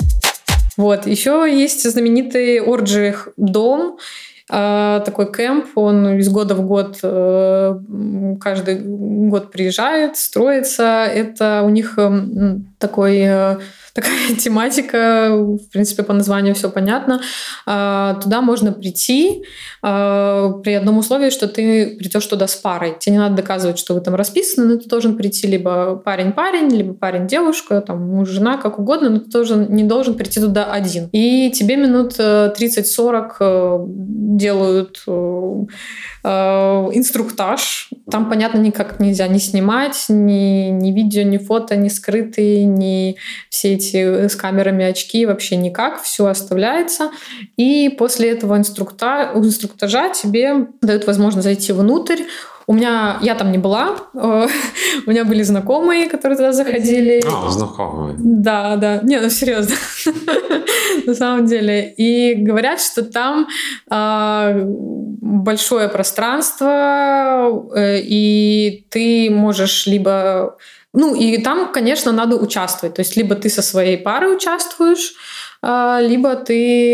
Вот. 0.75 1.05
Еще 1.05 1.45
есть 1.49 1.89
знаменитый 1.89 2.59
Орджи 2.59 3.15
дом, 3.37 3.97
а, 4.51 5.01
такой 5.01 5.31
кемп, 5.31 5.65
он 5.75 6.17
из 6.17 6.29
года 6.29 6.55
в 6.55 6.65
год, 6.65 6.97
э, 7.03 7.79
каждый 8.41 8.79
год 8.79 9.51
приезжает, 9.51 10.17
строится. 10.17 11.05
Это 11.05 11.61
у 11.63 11.69
них 11.69 11.99
такой 12.79 13.19
э, 13.19 13.57
такая 13.93 14.35
тематика, 14.39 15.29
в 15.31 15.69
принципе, 15.71 16.03
по 16.03 16.13
названию 16.13 16.55
все 16.55 16.69
понятно. 16.69 17.21
А, 17.65 18.15
туда 18.15 18.41
можно 18.41 18.71
прийти 18.71 19.43
а, 19.81 20.51
при 20.63 20.73
одном 20.73 20.97
условии, 20.97 21.29
что 21.29 21.47
ты 21.47 21.97
придешь 21.97 22.25
туда 22.25 22.47
с 22.47 22.55
парой. 22.55 22.95
Тебе 22.99 23.13
не 23.13 23.19
надо 23.19 23.35
доказывать, 23.35 23.79
что 23.79 23.93
вы 23.93 24.01
там 24.01 24.15
расписаны, 24.15 24.73
но 24.73 24.79
ты 24.79 24.87
должен 24.87 25.17
прийти 25.17 25.47
либо 25.47 25.95
парень-парень, 25.95 26.69
либо 26.69 26.93
парень-девушка, 26.93 27.81
там 27.81 28.07
муж-жена, 28.07 28.57
как 28.57 28.79
угодно, 28.79 29.09
но 29.09 29.19
ты 29.19 29.29
тоже 29.29 29.55
не 29.55 29.83
должен 29.83 30.15
прийти 30.15 30.39
туда 30.39 30.71
один. 30.71 31.09
И 31.11 31.51
тебе 31.51 31.75
минут 31.75 32.19
30-40 32.19 33.31
э, 33.39 33.85
делают 33.87 35.03
э, 35.07 35.65
э, 36.23 36.29
инструктаж. 36.93 37.89
Там, 38.09 38.29
понятно, 38.29 38.59
никак 38.59 38.99
нельзя 38.99 39.27
не 39.27 39.39
снимать, 39.39 40.05
ни, 40.09 40.69
ни 40.69 40.91
видео, 40.91 41.23
ни 41.23 41.37
фото, 41.37 41.75
ни 41.75 41.89
скрытые, 41.89 42.65
ни 42.65 43.17
все 43.49 43.78
эти 43.79 44.27
с 44.27 44.35
камерами 44.35 44.85
очки 44.85 45.25
вообще 45.25 45.55
никак, 45.55 46.01
все 46.01 46.25
оставляется. 46.27 47.11
И 47.57 47.89
после 47.89 48.31
этого 48.31 48.57
инструктажа, 48.57 49.31
инструктажа 49.35 50.09
тебе 50.09 50.67
дают 50.81 51.07
возможность 51.07 51.45
зайти 51.45 51.73
внутрь, 51.73 52.23
у 52.69 52.73
меня, 52.73 53.17
я 53.21 53.33
там 53.33 53.51
не 53.51 53.57
была, 53.57 53.95
э, 54.13 54.47
у 55.07 55.09
меня 55.09 55.25
были 55.25 55.41
знакомые, 55.41 56.07
которые 56.07 56.37
туда 56.37 56.51
заходили. 56.51 57.19
А, 57.25 57.49
знакомые. 57.49 58.15
Да, 58.19 58.75
да. 58.75 58.99
Не, 59.01 59.19
ну 59.19 59.29
серьезно. 59.29 59.75
На 61.07 61.15
самом 61.15 61.47
деле. 61.47 61.91
И 61.97 62.35
говорят, 62.35 62.79
что 62.79 63.01
там 63.03 63.47
а, 63.89 64.53
большое 65.19 65.89
пространство, 65.89 67.71
э, 67.75 68.01
и 68.01 68.85
ты 68.91 69.31
можешь 69.31 69.87
либо 69.87 70.55
ну, 70.93 71.15
и 71.15 71.37
там, 71.37 71.71
конечно, 71.71 72.11
надо 72.11 72.35
участвовать. 72.35 72.95
То 72.95 73.01
есть 73.01 73.15
либо 73.15 73.35
ты 73.35 73.49
со 73.49 73.61
своей 73.61 73.97
парой 73.97 74.35
участвуешь, 74.35 75.13
а, 75.61 75.99
либо 76.01 76.35
ты, 76.35 76.93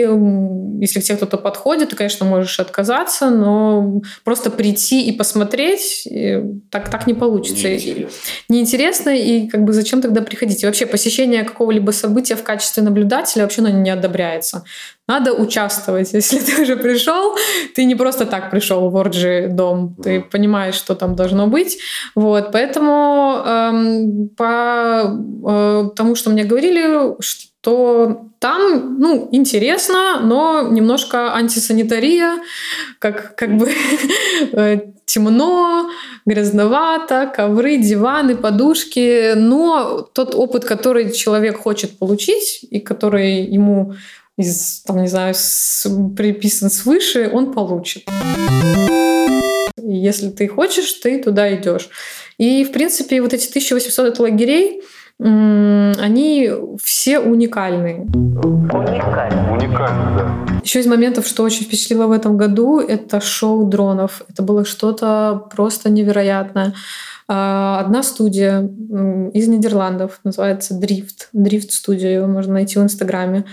если 0.81 0.99
к 0.99 1.03
тебе 1.03 1.17
кто-то 1.17 1.37
подходит, 1.37 1.89
ты, 1.89 1.95
конечно, 1.95 2.25
можешь 2.25 2.59
отказаться, 2.59 3.29
но 3.29 4.01
просто 4.23 4.49
прийти 4.49 5.07
и 5.07 5.11
посмотреть 5.11 6.07
так, 6.71 6.89
так 6.89 7.05
не 7.05 7.13
получится. 7.13 7.69
Неинтересно. 7.69 8.09
Неинтересно, 8.49 9.09
и 9.11 9.47
как 9.47 9.63
бы 9.63 9.71
зачем 9.71 10.01
тогда 10.01 10.21
приходить? 10.21 10.63
И 10.63 10.65
вообще 10.65 10.87
посещение 10.87 11.43
какого-либо 11.43 11.91
события 11.91 12.35
в 12.35 12.43
качестве 12.43 12.81
наблюдателя 12.81 13.43
вообще 13.43 13.61
ну, 13.61 13.69
не 13.69 13.91
одобряется. 13.91 14.63
Надо 15.07 15.33
участвовать. 15.33 16.13
Если 16.13 16.39
ты 16.39 16.63
уже 16.63 16.77
пришел, 16.77 17.35
ты 17.75 17.85
не 17.85 17.95
просто 17.95 18.25
так 18.25 18.49
пришел 18.49 18.89
в 18.89 18.97
Орджи 18.97 19.47
дом, 19.51 19.95
ты 20.03 20.19
понимаешь, 20.21 20.75
что 20.75 20.95
там 20.95 21.15
должно 21.15 21.45
быть. 21.47 21.77
Вот, 22.15 22.51
поэтому 22.51 23.43
эм, 23.45 24.29
по 24.35 25.03
э, 25.47 25.89
тому, 25.95 26.15
что 26.15 26.31
мне 26.31 26.43
говорили, 26.43 27.15
что 27.19 28.29
там, 28.39 28.99
ну, 28.99 29.29
интересно, 29.31 30.19
но 30.21 30.67
немножко 30.71 31.35
антисанитария, 31.35 32.39
как, 32.99 33.35
как 33.35 33.57
бы 33.57 33.69
э, 34.53 34.79
темно, 35.05 35.89
грязновато, 36.25 37.31
ковры, 37.35 37.77
диваны, 37.77 38.35
подушки. 38.35 39.33
Но 39.35 40.01
тот 40.13 40.35
опыт, 40.35 40.65
который 40.65 41.11
человек 41.11 41.57
хочет 41.57 41.97
получить 41.99 42.65
и 42.69 42.79
который 42.79 43.41
ему 43.43 43.93
из, 44.37 44.81
там, 44.81 45.01
не 45.01 45.07
знаю, 45.07 45.33
с, 45.35 45.87
приписан 46.15 46.69
свыше, 46.69 47.29
он 47.31 47.53
получит. 47.53 48.03
Если 49.77 50.29
ты 50.29 50.47
хочешь, 50.47 50.91
ты 50.93 51.21
туда 51.23 51.53
идешь. 51.55 51.89
И, 52.37 52.65
в 52.65 52.71
принципе, 52.71 53.21
вот 53.21 53.33
эти 53.33 53.47
1800 53.49 54.19
лагерей, 54.19 54.81
они 55.17 56.51
все 56.83 57.19
уникальные. 57.19 58.01
Уникальные. 58.01 59.51
Уникальные, 59.51 60.17
да. 60.17 60.45
Еще 60.61 60.81
из 60.81 60.87
моментов, 60.87 61.25
что 61.25 61.43
очень 61.43 61.63
впечатлило 61.63 62.07
в 62.07 62.11
этом 62.11 62.35
году, 62.35 62.79
это 62.79 63.21
шоу 63.21 63.65
дронов. 63.65 64.23
Это 64.27 64.41
было 64.41 64.65
что-то 64.65 65.47
просто 65.55 65.89
невероятное. 65.89 66.73
А, 67.27 67.79
одна 67.79 68.03
студия 68.03 68.61
из 68.61 69.47
Нидерландов, 69.47 70.19
называется 70.25 70.77
Drift. 70.77 71.29
Drift 71.33 71.71
студия, 71.71 72.09
ее 72.09 72.27
можно 72.27 72.53
найти 72.53 72.77
в 72.77 72.83
Инстаграме 72.83 73.45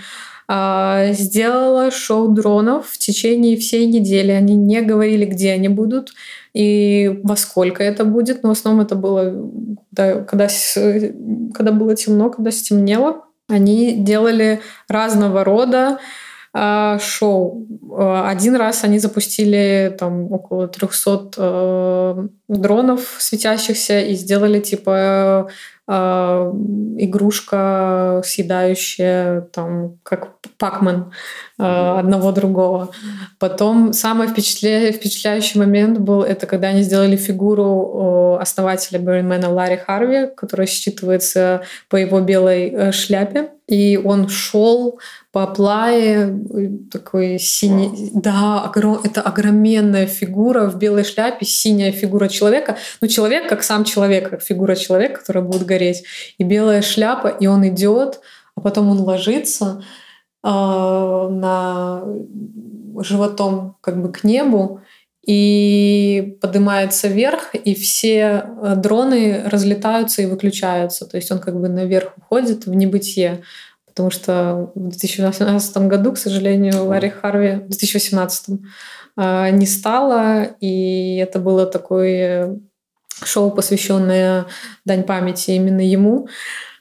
сделала 0.47 1.91
шоу 1.91 2.29
дронов 2.29 2.87
в 2.87 2.97
течение 2.97 3.57
всей 3.57 3.85
недели. 3.85 4.31
Они 4.31 4.55
не 4.55 4.81
говорили, 4.81 5.25
где 5.25 5.53
они 5.53 5.69
будут 5.69 6.13
и 6.53 7.19
во 7.23 7.35
сколько 7.35 7.83
это 7.83 8.05
будет. 8.05 8.43
Но 8.43 8.49
в 8.49 8.51
основном 8.57 8.85
это 8.85 8.95
было, 8.95 9.49
когда, 9.95 10.21
когда, 10.21 10.47
когда 11.53 11.71
было 11.71 11.95
темно, 11.95 12.29
когда 12.29 12.51
стемнело. 12.51 13.25
Они 13.49 13.93
делали 13.97 14.61
разного 14.87 15.43
рода 15.43 15.99
а, 16.53 16.99
шоу. 16.99 17.67
А, 17.91 18.29
один 18.29 18.55
раз 18.55 18.83
они 18.83 18.99
запустили 18.99 19.95
там 19.99 20.31
около 20.31 20.67
300 20.67 21.31
э, 21.37 22.27
дронов 22.47 23.15
светящихся 23.17 23.99
и 23.99 24.13
сделали 24.13 24.59
типа 24.59 25.49
э, 25.87 26.53
игрушка 26.97 28.21
съедающая 28.23 29.41
там 29.41 29.99
как 30.03 30.37
Пакман 30.57 31.11
э, 31.59 31.63
одного 31.63 32.31
другого. 32.31 32.91
Потом 33.39 33.93
самый 33.93 34.27
впечатля... 34.27 34.91
впечатляющий 34.91 35.59
момент 35.59 35.99
был 35.99 36.21
это 36.21 36.45
когда 36.45 36.69
они 36.69 36.81
сделали 36.83 37.15
фигуру 37.15 38.37
основателя 38.39 38.99
Берримена 38.99 39.49
Ларри 39.49 39.77
Харви, 39.77 40.27
которая 40.35 40.67
считывается 40.67 41.61
по 41.89 41.95
его 41.95 42.19
белой 42.21 42.69
э, 42.69 42.91
шляпе 42.91 43.49
и 43.67 43.97
он 44.03 44.27
шел 44.27 44.99
по 45.31 45.47
плае, 45.47 46.39
э, 46.53 46.69
такой 46.91 47.39
синий, 47.39 47.87
wow. 47.87 48.21
да, 48.21 48.61
огром, 48.61 48.99
это 49.03 49.21
огроменная 49.21 50.05
фигура 50.05 50.69
в 50.69 50.77
белой 50.77 51.03
шляпе, 51.03 51.45
синяя 51.45 51.91
фигура 51.91 52.27
человека, 52.27 52.77
ну 53.01 53.07
человек 53.07 53.47
как 53.47 53.63
сам 53.63 53.83
человек, 53.83 54.29
как 54.29 54.41
фигура 54.41 54.75
человека, 54.75 55.21
которая 55.21 55.43
будет 55.43 55.65
гореть, 55.65 56.03
и 56.37 56.43
белая 56.43 56.81
шляпа, 56.81 57.27
и 57.27 57.47
он 57.47 57.67
идет, 57.67 58.19
а 58.55 58.61
потом 58.61 58.89
он 58.89 58.99
ложится 58.99 59.83
э, 60.43 60.47
на 60.47 62.03
животом 62.99 63.77
как 63.81 64.01
бы 64.01 64.11
к 64.11 64.23
небу, 64.23 64.81
и 65.25 66.37
поднимается 66.41 67.07
вверх, 67.07 67.55
и 67.55 67.73
все 67.75 68.43
э, 68.45 68.75
дроны 68.75 69.43
разлетаются 69.45 70.21
и 70.21 70.25
выключаются. 70.25 71.05
То 71.05 71.15
есть 71.15 71.31
он 71.31 71.39
как 71.39 71.59
бы 71.59 71.69
наверх 71.69 72.17
уходит 72.17 72.65
в 72.65 72.73
небытие. 72.73 73.43
Потому 73.87 74.09
что 74.09 74.71
в 74.75 74.89
2018 74.89 75.77
году, 75.77 76.13
к 76.13 76.17
сожалению, 76.17 76.85
Ларри 76.85 77.09
Харви 77.09 77.63
в 77.63 77.67
2018 77.67 78.59
э, 79.17 79.49
не 79.51 79.65
стало, 79.65 80.43
и 80.59 81.17
это 81.17 81.39
было 81.39 81.67
такое 81.67 82.59
шоу, 83.23 83.51
посвященное 83.51 84.47
дань 84.83 85.03
памяти 85.03 85.51
именно 85.51 85.81
ему. 85.81 86.27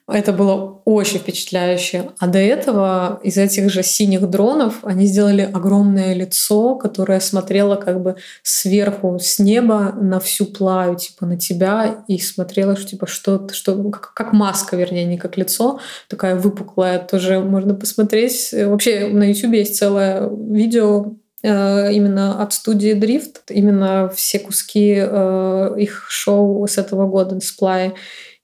Это 0.09 0.33
было 0.33 0.81
очень 0.85 1.21
впечатляюще. 1.21 2.11
А 2.19 2.27
до 2.27 2.39
этого 2.39 3.21
из 3.23 3.39
этих 3.39 3.71
же 3.71 3.85
синих 3.85 4.29
дронов 4.29 4.81
они 4.83 5.07
сделали 5.07 5.49
огромное 5.53 6.13
лицо, 6.13 6.75
которое 6.75 7.21
смотрело 7.21 7.77
как 7.77 8.03
бы 8.03 8.17
сверху, 8.43 9.19
с 9.21 9.39
неба 9.39 9.93
на 9.93 10.19
всю 10.19 10.47
плаю, 10.47 10.97
типа 10.97 11.25
на 11.27 11.37
тебя, 11.39 12.05
и 12.09 12.19
смотрело, 12.19 12.77
что 12.77 12.89
типа 12.89 13.07
что, 13.07 13.49
что 13.53 13.91
как, 13.91 14.13
как 14.13 14.33
маска, 14.33 14.77
вернее, 14.77 15.05
не 15.05 15.19
как 15.19 15.37
лицо, 15.37 15.79
такая 16.09 16.35
выпуклая. 16.35 16.99
Тоже 16.99 17.39
можно 17.39 17.75
посмотреть. 17.75 18.53
Вообще 18.53 19.07
на 19.07 19.23
YouTube 19.23 19.55
есть 19.55 19.77
целое 19.77 20.29
видео 20.29 21.15
э, 21.45 21.93
именно 21.93 22.43
от 22.43 22.53
студии 22.53 22.95
Drift, 22.95 23.37
именно 23.51 24.11
все 24.15 24.41
куски 24.41 24.97
э, 24.99 25.75
их 25.79 26.07
шоу 26.11 26.67
с 26.67 26.77
этого 26.77 27.07
года, 27.07 27.37
дисплея. 27.37 27.95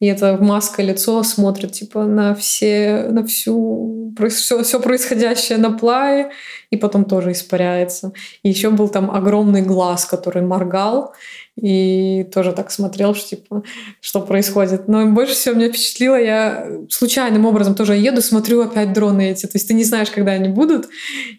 И 0.01 0.07
это 0.07 0.37
маска 0.41 0.83
лицо 0.83 1.23
смотрит 1.23 1.73
типа 1.73 2.05
на 2.05 2.35
все, 2.35 3.09
на 3.11 3.25
всю 3.25 4.15
все, 4.29 4.63
все 4.63 4.81
происходящее 4.81 5.59
на 5.59 5.71
плае, 5.71 6.31
и 6.71 6.77
потом 6.77 7.05
тоже 7.05 7.33
испаряется. 7.33 8.13
И 8.43 8.49
еще 8.49 8.71
был 8.71 8.89
там 8.89 9.11
огромный 9.11 9.63
глаз, 9.63 10.05
который 10.05 10.43
моргал, 10.43 11.15
и 11.57 12.25
тоже 12.33 12.53
так 12.53 12.71
смотрел, 12.71 13.15
что 13.15 13.31
типа, 13.31 13.63
что 14.01 14.21
происходит. 14.21 14.87
Но 14.87 15.07
больше 15.07 15.35
всего 15.35 15.55
меня 15.57 15.69
впечатлило, 15.69 16.17
я 16.17 16.67
случайным 16.89 17.47
образом 17.47 17.75
тоже 17.75 17.97
еду, 17.97 18.23
смотрю 18.23 18.63
опять 18.63 18.93
дроны 18.93 19.31
эти. 19.31 19.47
То 19.47 19.57
есть 19.57 19.69
ты 19.69 19.75
не 19.75 19.85
знаешь, 19.85 20.11
когда 20.11 20.33
они 20.33 20.49
будут. 20.49 20.89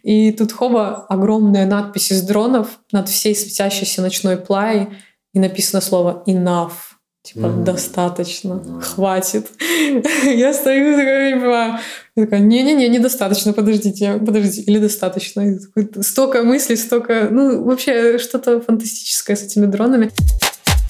И 0.04 0.32
тут 0.32 0.52
хоба, 0.52 1.06
огромная 1.08 1.66
надпись 1.66 2.12
из 2.12 2.22
дронов 2.24 2.80
над 2.92 3.08
всей 3.08 3.36
светящейся 3.36 4.02
ночной 4.02 4.38
плай, 4.38 4.90
и 5.34 5.40
написано 5.40 5.80
слово 5.80 6.24
«enough». 6.28 6.89
Типа, 7.32 7.46
mm-hmm. 7.46 7.64
достаточно, 7.64 8.54
mm-hmm. 8.54 8.82
хватит. 8.82 9.48
Я 10.24 10.52
стою 10.52 10.96
такая, 10.96 11.80
такая, 12.16 12.40
не-не-не, 12.40 12.88
недостаточно, 12.90 13.54
подождите, 13.54 14.14
подождите, 14.14 14.62
или 14.62 14.80
достаточно. 14.80 15.60
Столько 16.02 16.42
мыслей, 16.42 16.76
столько, 16.76 17.28
ну, 17.30 17.64
вообще 17.64 18.18
что-то 18.18 18.62
фантастическое 18.62 19.36
с 19.36 19.44
этими 19.44 19.68
дронами. 19.68 20.10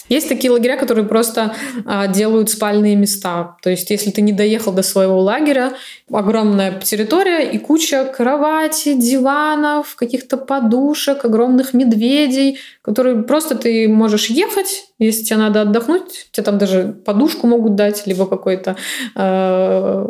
Есть 0.08 0.30
такие 0.30 0.50
лагеря, 0.50 0.78
которые 0.78 1.06
просто 1.06 1.54
а, 1.86 2.08
делают 2.08 2.50
спальные 2.50 2.96
места. 2.96 3.58
То 3.62 3.70
есть, 3.70 3.90
если 3.90 4.10
ты 4.10 4.22
не 4.22 4.32
доехал 4.32 4.72
до 4.72 4.82
своего 4.82 5.20
лагеря, 5.20 5.74
огромная 6.10 6.80
территория 6.80 7.52
и 7.52 7.58
куча 7.58 8.06
кровати, 8.06 8.94
диванов, 8.94 9.96
каких-то 9.98 10.38
подушек, 10.38 11.26
огромных 11.26 11.74
медведей, 11.74 12.60
которые 12.82 13.24
просто 13.24 13.56
ты 13.56 13.90
можешь 13.90 14.28
ехать, 14.28 14.89
если 15.00 15.24
тебе 15.24 15.38
надо 15.38 15.62
отдохнуть, 15.62 16.30
тебе 16.32 16.44
там 16.44 16.58
даже 16.58 16.94
подушку 17.06 17.48
могут 17.48 17.76
дать, 17.76 18.06
либо 18.06 18.26
какое-то 18.26 18.76
э, 19.16 20.06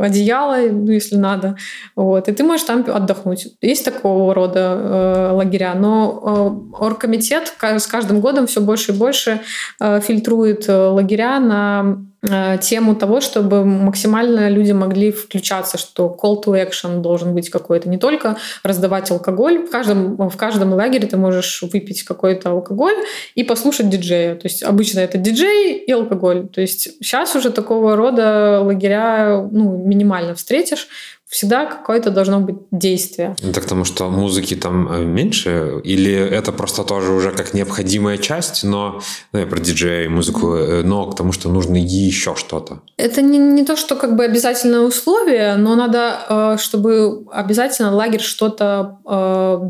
одеяло, 0.00 0.56
ну, 0.70 0.90
если 0.92 1.16
надо. 1.16 1.56
Вот. 1.96 2.28
И 2.28 2.32
ты 2.32 2.44
можешь 2.44 2.66
там 2.66 2.84
отдохнуть. 2.86 3.48
Есть 3.60 3.84
такого 3.84 4.32
рода 4.34 4.60
э, 4.60 5.30
лагеря. 5.32 5.74
Но 5.74 6.70
э, 6.78 6.84
оргкомитет 6.84 7.52
с 7.60 7.86
каждым 7.86 8.20
годом 8.20 8.46
все 8.46 8.60
больше 8.60 8.92
и 8.92 8.96
больше 8.96 9.40
э, 9.80 10.00
фильтрует 10.00 10.68
э, 10.68 10.72
лагеря 10.72 11.40
на 11.40 12.11
тему 12.60 12.94
того, 12.94 13.20
чтобы 13.20 13.64
максимально 13.64 14.48
люди 14.48 14.70
могли 14.70 15.10
включаться, 15.10 15.76
что 15.76 16.16
call 16.22 16.42
to 16.44 16.54
action 16.54 17.00
должен 17.00 17.34
быть 17.34 17.50
какой-то. 17.50 17.88
Не 17.88 17.98
только 17.98 18.36
раздавать 18.62 19.10
алкоголь. 19.10 19.66
В 19.66 19.70
каждом, 19.70 20.16
в 20.28 20.36
каждом 20.36 20.72
лагере 20.72 21.08
ты 21.08 21.16
можешь 21.16 21.62
выпить 21.62 22.04
какой-то 22.04 22.50
алкоголь 22.50 22.94
и 23.34 23.42
послушать 23.42 23.90
диджея. 23.90 24.36
То 24.36 24.46
есть 24.46 24.62
обычно 24.62 25.00
это 25.00 25.18
диджей 25.18 25.78
и 25.78 25.90
алкоголь. 25.90 26.46
То 26.46 26.60
есть 26.60 26.82
сейчас 27.02 27.34
уже 27.34 27.50
такого 27.50 27.96
рода 27.96 28.60
лагеря 28.62 29.48
ну, 29.50 29.76
минимально 29.76 30.36
встретишь 30.36 30.88
всегда 31.32 31.64
какое-то 31.64 32.10
должно 32.10 32.40
быть 32.40 32.56
действие. 32.70 33.34
Это 33.42 33.60
к 33.62 33.64
тому, 33.64 33.84
что 33.84 34.10
музыки 34.10 34.54
там 34.54 34.92
э, 34.92 35.04
меньше? 35.04 35.80
Или 35.82 36.12
это 36.12 36.52
просто 36.52 36.84
тоже 36.84 37.10
уже 37.12 37.30
как 37.30 37.54
необходимая 37.54 38.18
часть, 38.18 38.64
но, 38.64 39.00
ну, 39.32 39.40
я 39.40 39.46
про 39.46 39.58
диджея 39.58 40.04
и 40.04 40.08
музыку, 40.08 40.54
э, 40.54 40.82
но 40.82 41.10
к 41.10 41.16
тому, 41.16 41.32
что 41.32 41.48
нужно 41.48 41.76
еще 41.76 42.34
что-то? 42.36 42.80
Это 42.98 43.22
не, 43.22 43.38
не 43.38 43.64
то, 43.64 43.76
что 43.76 43.96
как 43.96 44.14
бы 44.14 44.24
обязательное 44.24 44.80
условие, 44.80 45.56
но 45.56 45.74
надо, 45.74 46.18
э, 46.28 46.56
чтобы 46.60 47.24
обязательно 47.32 47.92
лагерь 47.92 48.20
что-то 48.20 48.98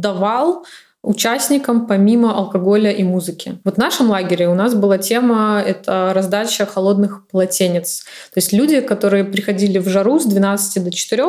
давал, 0.03 0.65
участникам 1.03 1.87
помимо 1.87 2.37
алкоголя 2.37 2.93
и 2.93 3.03
музыки. 3.03 3.59
Вот 3.65 3.75
в 3.75 3.79
нашем 3.79 4.11
лагере 4.11 4.49
у 4.49 4.55
нас 4.55 4.75
была 4.75 4.99
тема— 4.99 5.61
это 5.67 6.13
раздача 6.15 6.65
холодных 6.65 7.27
полотенец. 7.27 8.05
То 8.33 8.39
есть 8.39 8.53
люди, 8.53 8.81
которые 8.81 9.25
приходили 9.25 9.79
в 9.79 9.89
жару 9.89 10.21
с 10.21 10.25
12 10.27 10.85
до 10.85 10.93
4 10.93 11.23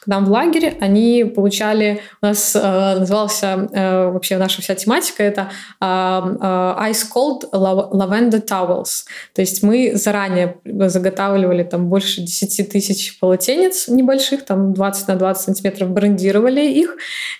к 0.00 0.06
нам 0.06 0.24
в 0.24 0.30
лагере, 0.30 0.74
они 0.80 1.24
получали... 1.24 2.00
У 2.22 2.26
нас 2.26 2.56
э, 2.56 2.98
назывался 2.98 3.68
э, 3.72 4.10
вообще 4.10 4.38
наша 4.38 4.62
вся 4.62 4.74
тематика— 4.74 5.22
это 5.24 5.50
э, 5.80 5.84
э, 5.84 6.90
Ice 6.90 7.04
Cold 7.14 7.50
Lavender 7.52 8.42
Towels. 8.42 9.04
То 9.34 9.42
есть 9.42 9.62
мы 9.62 9.92
заранее 9.96 10.56
заготавливали 10.64 11.62
там 11.62 11.88
больше 11.88 12.22
10 12.22 12.70
тысяч 12.70 13.18
полотенец 13.18 13.88
небольших, 13.88 14.46
там 14.46 14.72
20 14.72 15.08
на 15.08 15.16
20 15.16 15.44
сантиметров, 15.44 15.90
брендировали 15.90 16.62
их 16.62 16.96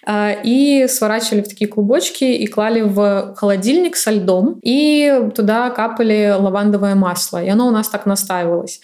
э, 0.06 0.42
и 0.44 0.86
сворачивали 0.86 1.40
в 1.40 1.48
такие 1.48 1.69
клубочки 1.70 2.24
и 2.24 2.46
клали 2.46 2.82
в 2.82 3.34
холодильник 3.36 3.96
со 3.96 4.10
льдом, 4.10 4.58
и 4.62 5.30
туда 5.34 5.70
капали 5.70 6.34
лавандовое 6.38 6.94
масло, 6.94 7.42
и 7.42 7.48
оно 7.48 7.66
у 7.68 7.70
нас 7.70 7.88
так 7.88 8.06
настаивалось. 8.06 8.80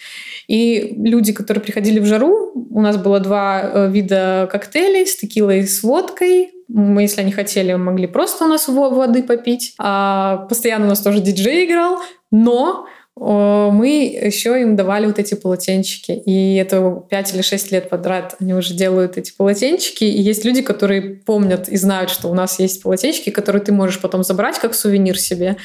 И 0.47 0.95
люди, 0.97 1.33
которые 1.33 1.63
приходили 1.63 1.99
в 1.99 2.05
жару, 2.05 2.51
у 2.71 2.81
нас 2.81 2.97
было 2.97 3.19
два 3.19 3.61
э, 3.61 3.91
вида 3.91 4.47
коктейлей 4.51 5.05
с 5.05 5.17
текилой 5.17 5.59
и 5.59 5.67
с 5.67 5.83
водкой, 5.83 6.51
мы, 6.67 7.03
если 7.03 7.21
они 7.21 7.31
хотели, 7.31 7.73
могли 7.75 8.07
просто 8.07 8.45
у 8.45 8.47
нас 8.47 8.67
воды 8.67 9.23
попить. 9.23 9.73
А 9.77 10.45
постоянно 10.49 10.85
у 10.85 10.89
нас 10.89 10.99
тоже 10.99 11.21
диджей 11.21 11.65
играл, 11.65 11.99
но 12.29 12.87
мы 13.19 14.19
еще 14.25 14.61
им 14.61 14.75
давали 14.75 15.07
вот 15.07 15.17
эти 15.17 15.33
полотенчики. 15.33 16.11
И 16.11 16.55
это 16.55 17.03
5 17.09 17.33
или 17.33 17.41
6 17.41 17.71
лет 17.71 17.89
подряд 17.89 18.35
они 18.39 18.53
уже 18.53 18.75
делают 18.75 19.17
эти 19.17 19.33
полотенчики. 19.35 20.03
И 20.03 20.21
есть 20.21 20.45
люди, 20.45 20.61
которые 20.61 21.01
помнят 21.01 21.67
и 21.67 21.77
знают, 21.77 22.11
что 22.11 22.29
у 22.29 22.35
нас 22.35 22.59
есть 22.59 22.83
полотенчики, 22.83 23.31
которые 23.31 23.61
ты 23.61 23.71
можешь 23.71 23.99
потом 23.99 24.23
забрать 24.23 24.59
как 24.59 24.75
сувенир 24.75 25.19
себе. 25.19 25.57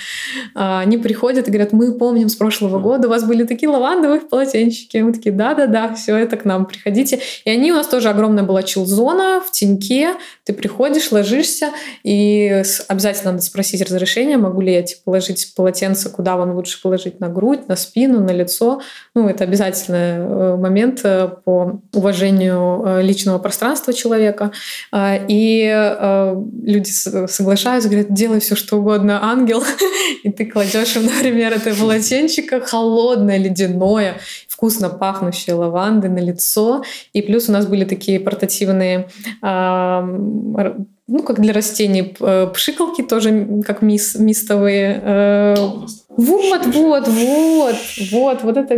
А, 0.55 0.81
они 0.81 0.97
приходят 0.97 1.47
и 1.47 1.51
говорят, 1.51 1.73
мы 1.73 1.93
помним 1.99 2.31
с 2.31 2.37
прошлого 2.37 2.79
года, 2.79 3.09
у 3.09 3.11
вас 3.11 3.25
были 3.25 3.45
такие 3.45 3.69
лавандовые 3.69 4.21
полотенчики. 4.21 4.97
Мы 4.99 5.13
такие, 5.13 5.33
да-да-да, 5.33 5.95
все 5.95 6.17
это 6.17 6.37
к 6.39 6.47
нам, 6.47 6.65
приходите. 6.65 7.21
И 7.45 7.51
они 7.51 7.71
у 7.71 7.77
нас 7.77 7.87
тоже 7.87 8.09
огромная 8.09 8.45
была 8.45 8.63
чилзона 8.63 9.43
в 9.47 9.51
теньке. 9.51 10.15
Ты 10.45 10.55
приходишь, 10.55 11.13
ложишься, 11.13 11.71
и 12.03 12.63
обязательно 12.89 13.33
надо 13.33 13.43
спросить 13.43 13.83
разрешение, 13.83 14.39
могу 14.39 14.63
ли 14.63 14.73
я 14.73 14.83
типа, 14.83 15.03
положить 15.05 15.53
полотенце, 15.55 16.09
куда 16.09 16.37
вам 16.37 16.55
лучше 16.55 16.81
положить 16.81 17.21
на 17.21 17.29
грудь 17.29 17.42
грудь, 17.43 17.69
на 17.69 17.77
спину, 17.77 18.21
на 18.21 18.31
лицо. 18.31 18.81
Ну, 19.15 19.29
это 19.29 19.45
обязательный 19.45 20.17
э, 20.19 20.57
момент 20.57 21.01
э, 21.03 21.29
по 21.45 21.81
уважению 21.93 22.83
э, 22.87 23.03
личного 23.03 23.39
пространства 23.39 23.93
человека. 23.93 24.53
А, 24.93 25.19
и 25.29 25.43
люди 26.65 26.91
соглашаются, 26.91 27.89
говорят, 27.89 28.13
делай 28.13 28.39
все, 28.41 28.55
что 28.55 28.79
угодно, 28.79 29.19
ангел. 29.23 29.63
И 30.23 30.31
ты 30.31 30.47
кладешь 30.47 30.97
им, 30.97 31.07
например, 31.07 31.53
это 31.53 31.75
полотенчико 31.75 32.61
холодное, 32.61 33.39
ледяное, 33.39 34.15
вкусно 34.49 34.89
пахнущие 34.89 35.55
лаванды 35.57 36.09
на 36.09 36.19
лицо. 36.19 36.85
И 37.13 37.23
плюс 37.23 37.49
у 37.49 37.53
нас 37.53 37.67
были 37.67 37.85
такие 37.85 38.21
портативные 38.21 39.09
ну, 41.09 41.23
как 41.25 41.41
для 41.41 41.53
растений, 41.53 42.15
пшикалки 42.55 43.03
тоже 43.03 43.63
как 43.67 43.83
мис, 43.83 44.15
мистовые. 44.15 45.55
Вот, 46.17 46.67
вот, 46.67 47.09
вот, 47.09 47.77
вот, 48.11 48.43
вот 48.43 48.57
это, 48.59 48.77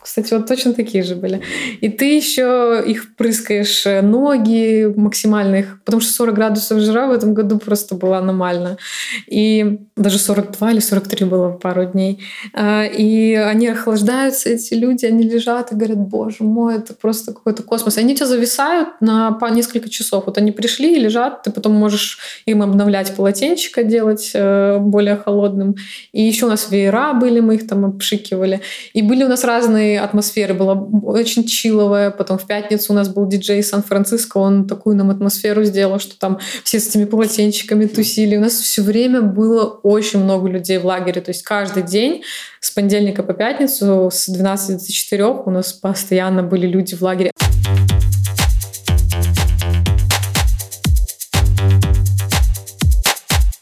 кстати, 0.00 0.32
вот 0.32 0.46
точно 0.46 0.74
такие 0.74 1.02
же 1.02 1.16
были. 1.16 1.40
И 1.80 1.88
ты 1.88 2.16
еще 2.16 2.82
их 2.86 3.16
прыскаешь 3.16 3.84
э, 3.84 4.00
ноги 4.00 4.86
максимально 4.96 5.56
их, 5.56 5.80
потому 5.84 6.00
что 6.00 6.12
40 6.12 6.34
градусов 6.34 6.78
жара 6.78 7.08
в 7.08 7.12
этом 7.12 7.34
году 7.34 7.58
просто 7.58 7.96
было 7.96 8.18
аномально. 8.18 8.78
И 9.26 9.80
даже 9.96 10.18
42 10.18 10.70
или 10.70 10.78
43 10.78 11.26
было 11.26 11.50
пару 11.50 11.84
дней. 11.84 12.22
А, 12.54 12.84
и 12.84 13.34
они 13.34 13.66
охлаждаются, 13.66 14.48
эти 14.48 14.74
люди, 14.74 15.04
они 15.04 15.24
лежат 15.24 15.72
и 15.72 15.74
говорят, 15.74 15.98
боже 15.98 16.44
мой, 16.44 16.76
это 16.76 16.94
просто 16.94 17.32
какой-то 17.32 17.64
космос. 17.64 17.96
И 17.96 18.00
они 18.00 18.14
тебя 18.14 18.26
зависают 18.26 19.00
на 19.00 19.32
по 19.32 19.46
несколько 19.46 19.88
часов. 19.90 20.26
Вот 20.26 20.38
они 20.38 20.52
пришли 20.52 20.94
и 20.94 21.00
лежат, 21.00 21.42
ты 21.42 21.50
потом 21.50 21.72
можешь 21.72 22.18
им 22.46 22.62
обновлять 22.62 23.16
полотенчика, 23.16 23.82
делать 23.82 24.30
э, 24.32 24.78
более 24.78 25.16
холодным. 25.16 25.74
И 26.12 26.22
еще 26.22 26.46
у 26.46 26.48
нас 26.68 26.70
веера 26.70 27.12
были, 27.14 27.40
мы 27.40 27.56
их 27.56 27.66
там 27.66 27.84
обшикивали. 27.84 28.60
И 28.92 29.02
были 29.02 29.24
у 29.24 29.28
нас 29.28 29.44
разные 29.44 30.00
атмосферы. 30.00 30.54
Была 30.54 30.74
очень 30.74 31.44
чиловая. 31.44 32.10
Потом 32.10 32.38
в 32.38 32.46
пятницу 32.46 32.92
у 32.92 32.96
нас 32.96 33.08
был 33.08 33.26
диджей 33.26 33.62
Сан-Франциско. 33.62 34.38
Он 34.38 34.66
такую 34.66 34.96
нам 34.96 35.10
атмосферу 35.10 35.64
сделал, 35.64 35.98
что 35.98 36.18
там 36.18 36.38
все 36.64 36.78
с 36.80 36.88
этими 36.88 37.04
полотенчиками 37.04 37.86
тусили. 37.86 38.36
У 38.36 38.40
нас 38.40 38.52
все 38.52 38.82
время 38.82 39.22
было 39.22 39.64
очень 39.64 40.22
много 40.22 40.48
людей 40.48 40.78
в 40.78 40.86
лагере. 40.86 41.20
То 41.20 41.30
есть 41.30 41.42
каждый 41.42 41.82
день 41.82 42.22
с 42.60 42.70
понедельника 42.70 43.22
по 43.22 43.32
пятницу 43.32 44.10
с 44.12 44.28
12 44.28 44.78
до 44.78 44.92
4 44.92 45.24
у 45.24 45.50
нас 45.50 45.72
постоянно 45.72 46.42
были 46.42 46.66
люди 46.66 46.94
в 46.94 47.02
лагере. 47.02 47.32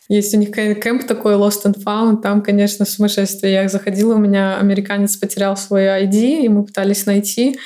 Есть 0.09 0.35
у 0.35 0.39
них 0.39 0.51
кемп 0.53 1.07
такой 1.07 1.35
Lost 1.35 1.65
and 1.65 1.83
Found, 1.85 2.23
там, 2.23 2.43
конечно, 2.43 2.85
сумасшествие. 2.85 3.55
Я 3.55 3.69
заходила, 3.69 4.15
у 4.15 4.19
меня 4.19 4.57
американец 4.59 5.17
потерял 5.17 5.57
свой 5.57 5.87
ID, 5.87 6.43
и 6.43 6.49
мы 6.49 6.65
пытались 6.65 7.07
найти. 7.07 7.59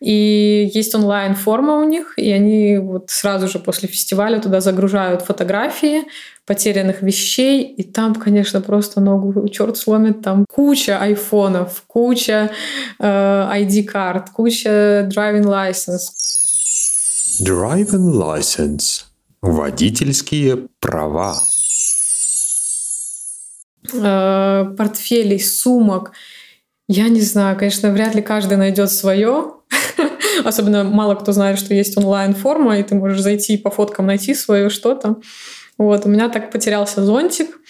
И 0.00 0.70
есть 0.74 0.94
онлайн-форма 0.94 1.78
у 1.78 1.84
них, 1.84 2.14
и 2.16 2.30
они 2.30 2.78
вот 2.78 3.10
сразу 3.10 3.48
же 3.48 3.58
после 3.58 3.88
фестиваля 3.88 4.38
туда 4.38 4.60
загружают 4.60 5.22
фотографии 5.22 6.04
потерянных 6.46 7.02
вещей, 7.02 7.64
и 7.64 7.82
там, 7.82 8.14
конечно, 8.14 8.60
просто 8.60 9.00
ногу 9.00 9.48
черт 9.48 9.76
сломит, 9.76 10.22
там 10.22 10.46
куча 10.48 10.98
айфонов, 10.98 11.82
куча 11.86 12.50
э, 12.98 13.04
ID-карт, 13.04 14.30
куча 14.30 15.08
driving 15.12 15.44
license. 15.44 16.12
Driving 17.42 18.12
license. 18.12 19.04
Водительские 19.42 20.68
права. 20.80 21.36
Э, 23.92 24.74
портфелей, 24.76 25.40
сумок. 25.40 26.12
Я 26.88 27.08
не 27.08 27.20
знаю, 27.20 27.56
конечно, 27.56 27.90
вряд 27.90 28.14
ли 28.14 28.22
каждый 28.22 28.56
найдет 28.56 28.90
свое. 28.90 29.52
Особенно 30.44 30.84
мало 30.84 31.14
кто 31.14 31.32
знает, 31.32 31.58
что 31.58 31.74
есть 31.74 31.96
онлайн-форма, 31.96 32.78
и 32.78 32.82
ты 32.82 32.94
можешь 32.94 33.20
зайти 33.20 33.54
и 33.54 33.58
по 33.58 33.70
фоткам 33.70 34.06
найти 34.06 34.34
свое 34.34 34.70
что-то. 34.70 35.16
Вот, 35.76 36.06
у 36.06 36.08
меня 36.08 36.28
так 36.28 36.50
потерялся 36.50 37.04
зонтик, 37.04 37.60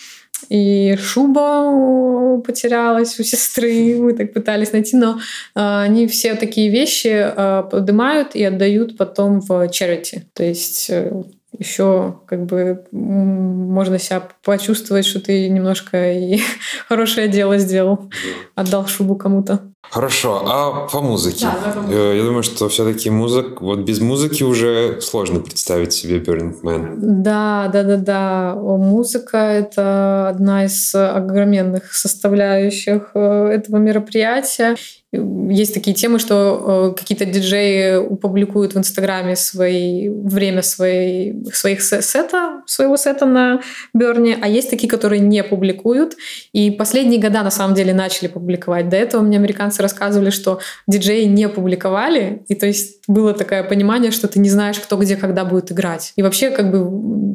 и 0.48 0.96
шуба 0.96 2.40
потерялась 2.44 3.18
у 3.18 3.22
сестры, 3.22 3.96
мы 3.98 4.14
так 4.14 4.33
пытались 4.33 4.72
найти, 4.72 4.96
но 4.96 5.18
э, 5.54 5.81
они 5.83 6.07
все 6.07 6.35
такие 6.35 6.70
вещи 6.70 7.09
э, 7.09 7.64
поднимают 7.70 8.35
и 8.35 8.44
отдают 8.44 8.96
потом 8.96 9.40
в 9.40 9.50
charity. 9.66 10.22
То 10.33 10.44
есть 10.44 10.87
э, 10.88 11.22
еще 11.57 12.21
как 12.27 12.47
бы 12.47 12.85
можно 12.93 13.99
себя 13.99 14.29
почувствовать, 14.45 15.07
что 15.07 15.21
ты 15.21 15.49
немножко 15.49 16.13
и 16.13 16.41
хорошее 16.89 17.29
дело 17.29 17.59
сделал, 17.59 18.11
отдал 18.55 18.87
шубу 18.87 19.17
кому-то. 19.17 19.73
Хорошо, 19.90 20.44
а 20.46 20.87
по 20.87 21.01
музыке? 21.01 21.46
Да, 21.46 21.85
э, 21.90 22.16
Я 22.18 22.24
думаю, 22.24 22.42
что 22.42 22.68
все-таки 22.68 23.11
музыка, 23.11 23.62
вот 23.62 23.81
без 23.81 24.01
музыки 24.01 24.42
уже 24.42 25.01
сложно 25.01 25.40
представить 25.40 25.92
себе 25.92 26.18
Burning 26.18 26.61
Man. 26.62 26.94
Да, 26.98 27.70
да, 27.72 27.83
да, 27.83 27.96
да. 27.96 28.55
Музыка— 28.55 29.37
это 29.38 30.29
одна 30.29 30.66
из 30.66 30.94
огроменных 30.94 31.94
составляющих 31.94 33.11
э, 33.14 33.46
этого 33.46 33.77
мероприятия. 33.79 34.77
Есть 35.11 35.72
такие 35.72 35.96
темы, 35.96 36.18
что 36.18 36.92
э, 36.94 37.01
какие-то 37.01 37.24
диджеи 37.24 38.14
публикуют 38.16 38.74
в 38.74 38.79
Инстаграме 38.79 39.37
свои, 39.37 40.11
время 40.11 40.61
своей, 40.61 41.46
своих 41.51 41.81
сета, 41.81 42.61
своего 42.66 42.98
сета 42.98 43.24
на 43.24 43.62
Берне, 43.94 44.37
а 44.38 44.48
есть 44.48 44.68
такие, 44.68 44.88
которые 44.90 45.20
не 45.20 45.42
публикуют. 45.42 46.14
И 46.53 46.70
последние 46.70 47.18
года 47.22 47.42
на 47.42 47.51
самом 47.51 47.74
деле 47.74 47.94
начали 47.94 48.29
публиковать. 48.29 48.90
До 48.90 48.96
этого 48.96 49.22
мне 49.22 49.38
американцы 49.38 49.78
рассказывали, 49.81 50.31
что 50.31 50.61
диджеи 50.87 51.25
не 51.25 51.49
публиковали, 51.49 52.43
и 52.49 52.55
то 52.55 52.67
есть 52.67 52.99
было 53.07 53.33
такое 53.33 53.62
понимание, 53.62 54.11
что 54.11 54.29
ты 54.29 54.38
не 54.38 54.51
знаешь, 54.51 54.79
кто 54.79 54.97
где 54.97 55.17
когда 55.17 55.45
будет 55.45 55.73
играть. 55.73 56.12
И 56.17 56.23
вообще 56.23 56.51
как 56.51 56.71
бы 56.71 56.79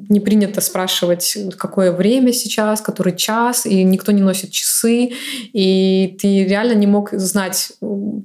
не 0.09 0.19
принято 0.19 0.61
спрашивать, 0.61 1.37
какое 1.57 1.91
время 1.91 2.33
сейчас, 2.33 2.81
который 2.81 3.15
час, 3.15 3.65
и 3.65 3.83
никто 3.83 4.11
не 4.11 4.21
носит 4.21 4.51
часы, 4.51 5.13
и 5.53 6.17
ты 6.21 6.45
реально 6.45 6.73
не 6.73 6.87
мог 6.87 7.11
знать 7.13 7.73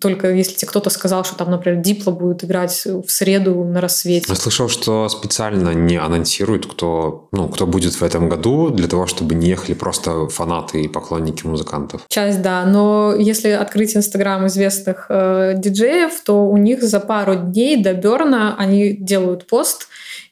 только 0.01 0.33
если 0.33 0.55
тебе 0.55 0.69
кто-то 0.69 0.91
сказал, 0.91 1.25
что 1.25 1.37
там, 1.37 1.51
например, 1.51 1.83
Дипло 1.83 2.11
будет 2.11 2.45
играть 2.45 2.85
в 2.85 3.09
среду 3.09 3.65
на 3.65 3.81
рассвете. 3.81 4.27
Я 4.29 4.35
слышал, 4.35 4.69
что 4.69 5.09
специально 5.09 5.71
не 5.71 5.97
анонсируют, 5.97 6.67
кто, 6.67 7.29
ну, 7.33 7.49
кто 7.49 7.67
будет 7.67 7.95
в 7.95 8.03
этом 8.03 8.29
году, 8.29 8.71
для 8.71 8.89
того, 8.89 9.07
чтобы 9.07 9.35
не 9.35 9.49
ехали 9.49 9.75
просто 9.75 10.29
фанаты 10.29 10.83
и 10.83 10.89
поклонники 10.89 11.47
музыкантов. 11.47 12.03
Часть, 12.09 12.43
да. 12.43 12.65
Но 12.65 13.15
если 13.15 13.51
открыть 13.51 13.97
Инстаграм 14.09 14.47
известных 14.47 15.07
э, 15.11 15.53
диджеев, 15.57 16.19
то 16.25 16.47
у 16.47 16.57
них 16.57 16.83
за 16.83 16.99
пару 16.99 17.35
дней 17.35 17.77
до 17.77 17.93
Берна 17.93 18.57
они 18.59 18.93
делают 18.93 19.47
пост, 19.47 19.89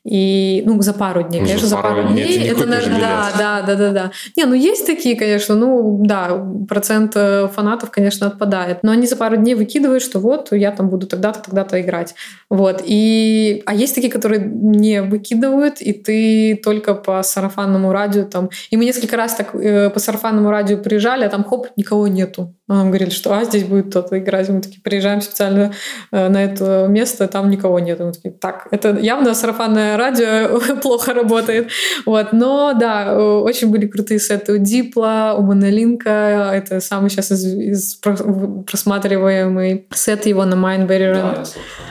и, 0.09 0.63
ну, 0.65 0.81
за 0.83 0.93
пару 0.93 1.23
дней, 1.23 1.41
ну, 1.41 1.47
конечно, 1.47 1.67
за 1.67 1.77
пару, 1.77 2.03
пару 2.03 2.09
дней. 2.09 2.49
Это, 2.49 2.61
это 2.61 2.69
наверное, 2.69 3.01
да, 3.01 3.33
да, 3.37 3.63
да, 3.63 3.75
да, 3.75 3.91
да. 3.91 4.11
Не, 4.37 4.45
ну 4.45 4.55
есть 4.55 4.87
такие, 4.87 5.17
конечно, 5.17 5.57
ну, 5.57 6.01
да, 6.05 6.47
процент 6.69 7.13
э, 7.17 7.49
фанатов, 7.49 7.91
конечно, 7.91 8.29
отпадает. 8.29 8.85
Но 8.85 8.93
они 8.93 9.09
за 9.09 9.17
пару 9.17 9.37
дней 9.37 9.57
выкидывают, 9.57 10.05
что 10.05 10.21
вот, 10.21 10.53
я 10.53 10.71
там 10.71 10.91
буду 10.91 11.09
тогда-то, 11.09 11.43
тогда-то 11.43 11.81
играть. 11.81 12.15
Вот. 12.49 12.83
И, 12.85 13.65
а 13.67 13.75
есть 13.75 13.97
такие, 13.97 14.13
которые 14.13 14.41
не 14.41 15.03
выкидывают, 15.03 15.81
и 15.81 15.93
ты 15.93 16.61
только 16.63 16.95
по 16.95 17.23
сарафанному 17.25 17.91
радио 17.91 18.25
там... 18.25 18.51
И 18.71 18.77
мы 18.77 18.85
несколько 18.85 19.17
раз 19.17 19.35
так 19.35 19.57
э, 19.57 19.91
по 19.91 19.99
сарафанному 19.99 20.51
радио 20.51 20.79
приезжали, 20.79 21.25
а 21.25 21.29
там 21.29 21.43
хоп, 21.43 21.67
никого 21.77 22.07
нету. 22.07 22.55
А 22.69 22.75
нам 22.75 22.89
говорили, 22.89 23.11
что 23.11 23.37
а, 23.37 23.45
здесь 23.45 23.65
будет 23.65 23.91
кто-то 23.91 24.19
играть. 24.19 24.49
Мы 24.49 24.61
такие 24.61 24.81
приезжаем 24.83 25.21
специально 25.21 25.73
э, 26.13 26.29
на 26.29 26.45
это 26.45 26.87
место, 26.89 27.27
там 27.27 27.51
никого 27.51 27.81
нет. 27.81 27.99
Мы 27.99 28.13
такие, 28.13 28.33
так, 28.33 28.69
это 28.71 28.97
явно 28.97 29.35
сарафанное 29.35 29.96
радио 29.97 30.61
плохо 30.83 31.15
работает. 31.15 31.71
Вот. 32.05 32.33
Но 32.33 32.75
да, 32.79 33.13
э, 33.13 33.19
очень 33.19 33.71
были 33.71 33.87
крутые 33.87 34.21
сеты 34.21 34.55
у 34.55 34.59
Дипла, 34.59 35.35
у 35.39 35.43
Монолинка. 35.43 36.51
Это 36.55 36.81
самый 36.81 37.11
сейчас 37.11 37.33
из, 37.33 37.45
из 37.45 37.95
просматриваемый 37.95 39.87
сет 39.95 40.27
его 40.27 40.45
на 40.45 40.55
Mindberry. 40.55 41.15
Да, 41.15 41.45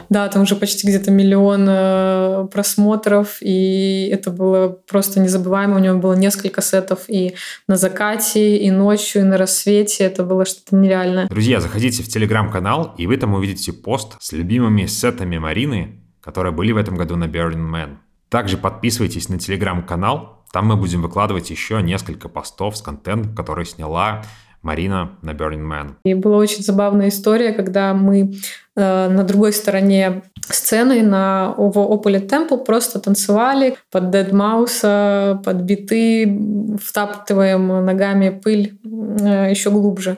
да, 0.10 0.28
там 0.30 0.44
уже 0.44 0.56
почти 0.56 0.88
где-то 0.88 1.12
миллион 1.12 1.66
э, 1.68 2.48
просмотров, 2.52 3.38
и 3.42 4.10
это 4.12 4.30
было 4.30 4.68
просто 4.70 5.20
незабываемо. 5.20 5.76
У 5.76 5.80
него 5.80 5.98
было 5.98 6.14
несколько 6.14 6.62
сетов 6.62 7.06
и 7.08 7.36
на 7.68 7.76
закате, 7.76 8.58
и 8.58 8.72
ночью, 8.72 9.22
и 9.22 9.26
на 9.26 9.38
рассвете. 9.38 10.04
Это 10.04 10.24
было 10.24 10.46
что 10.46 10.62
это 10.66 10.76
нереально. 10.76 11.28
Друзья, 11.30 11.60
заходите 11.60 12.04
в 12.04 12.08
телеграм-канал, 12.08 12.94
и 12.98 13.08
вы 13.08 13.18
там 13.18 13.34
увидите 13.34 13.74
пост 13.74 14.16
с 14.20 14.32
любимыми 14.32 14.86
сетами 14.86 15.38
Марины, 15.38 16.05
которые 16.26 16.52
были 16.52 16.72
в 16.72 16.78
этом 16.78 16.96
году 16.96 17.16
на 17.16 17.26
Burning 17.26 17.72
Man. 17.72 17.98
Также 18.30 18.58
подписывайтесь 18.58 19.30
на 19.30 19.38
телеграм-канал, 19.38 20.44
там 20.52 20.66
мы 20.66 20.76
будем 20.76 21.04
выкладывать 21.04 21.52
еще 21.52 21.82
несколько 21.84 22.30
постов 22.30 22.76
с 22.76 22.82
контентом, 22.82 23.36
который 23.36 23.66
сняла 23.66 24.24
Марина 24.64 25.12
на 25.22 25.32
Burning 25.32 25.68
Man. 25.70 25.96
И 26.04 26.16
была 26.16 26.38
очень 26.38 26.64
забавная 26.64 27.10
история, 27.10 27.54
когда 27.54 27.94
мы 27.94 28.34
на 28.76 29.24
другой 29.24 29.54
стороне 29.54 30.24
сцены 30.50 31.02
на 31.02 31.54
в 31.58 31.78
Opulent 31.78 32.28
Temple 32.28 32.64
просто 32.64 33.00
танцевали 33.00 33.78
под 33.92 34.06
Dead 34.14 34.32
Mouse, 34.32 35.42
под 35.44 35.58
биты, 35.62 36.78
втаптываем 36.82 37.86
ногами 37.86 38.30
пыль 38.30 38.78
э, 38.84 39.50
еще 39.50 39.72
глубже 39.72 40.18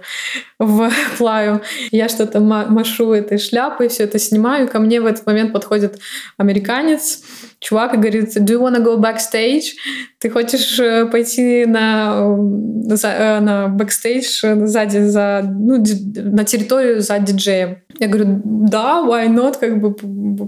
в 0.60 0.90
плаю. 1.18 1.62
Я 1.92 2.10
что-то 2.10 2.40
машу 2.40 3.14
этой 3.14 3.38
шляпой, 3.38 3.90
все 3.90 4.04
это 4.04 4.20
снимаю. 4.20 4.68
Ко 4.68 4.80
мне 4.80 5.02
в 5.02 5.06
этот 5.06 5.26
момент 5.26 5.54
подходит 5.54 6.00
американец, 6.38 7.24
чувак 7.60 7.94
и 7.94 7.98
говорит, 7.98 8.36
do 8.38 8.54
you 8.54 8.62
wanna 8.62 8.84
go 8.84 8.98
backstage? 8.98 9.74
Ты 10.20 10.30
хочешь 10.30 10.80
э, 10.80 11.06
пойти 11.06 11.66
на, 11.66 12.38
за, 12.84 13.40
на 13.42 13.68
бэкстейдж 13.68 14.66
сзади, 14.66 15.00
за, 15.08 15.44
ну, 15.44 15.84
на 16.16 16.44
территорию 16.44 17.02
за 17.02 17.20
диджеем? 17.20 17.78
Я 18.00 18.08
говорю, 18.08 18.42
да, 18.44 19.04
why 19.08 19.28
not, 19.28 19.58
как 19.60 19.80
бы, 19.82 19.94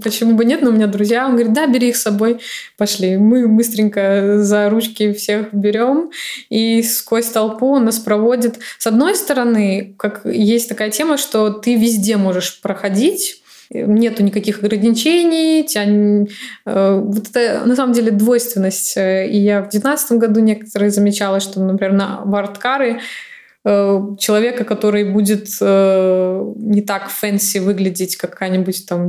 почему 0.00 0.34
бы 0.34 0.44
нет, 0.44 0.62
но 0.62 0.70
у 0.70 0.72
меня 0.72 0.86
друзья. 0.86 1.26
Он 1.26 1.32
говорит, 1.32 1.52
да, 1.52 1.66
бери 1.66 1.88
их 1.88 1.96
с 1.96 2.02
собой, 2.02 2.38
пошли. 2.76 3.16
Мы 3.16 3.48
быстренько 3.48 4.38
за 4.38 4.70
ручки 4.70 5.12
всех 5.12 5.52
берем, 5.52 6.10
и 6.48 6.82
сквозь 6.82 7.26
толпу 7.26 7.72
он 7.72 7.86
нас 7.86 7.98
проводит. 7.98 8.58
С 8.78 8.86
одной 8.86 9.16
стороны, 9.16 9.94
как 9.98 10.24
есть 10.24 10.68
такая 10.68 10.90
тема, 10.90 11.16
что 11.16 11.50
ты 11.50 11.74
везде 11.74 12.16
можешь 12.16 12.60
проходить, 12.60 13.39
нету 13.70 14.22
никаких 14.22 14.62
ограничений, 14.62 15.64
тебя, 15.64 16.26
э, 16.66 17.00
вот 17.00 17.28
это 17.28 17.66
на 17.66 17.76
самом 17.76 17.92
деле 17.92 18.10
двойственность. 18.10 18.96
Э, 18.96 19.28
и 19.28 19.38
я 19.38 19.60
в 19.60 19.70
2019 19.70 20.12
году 20.12 20.40
некоторые 20.40 20.90
замечала, 20.90 21.40
что, 21.40 21.60
например, 21.60 21.92
на 21.92 22.22
art 22.24 22.57
car 22.57 22.89
ы 22.89 23.00
человека, 23.62 24.64
который 24.64 25.04
будет 25.04 25.48
э, 25.60 26.52
не 26.56 26.80
так 26.80 27.10
fancy 27.10 27.58
выглядеть, 27.58 28.16
как 28.16 28.30
какая-нибудь 28.30 28.86
там 28.86 29.02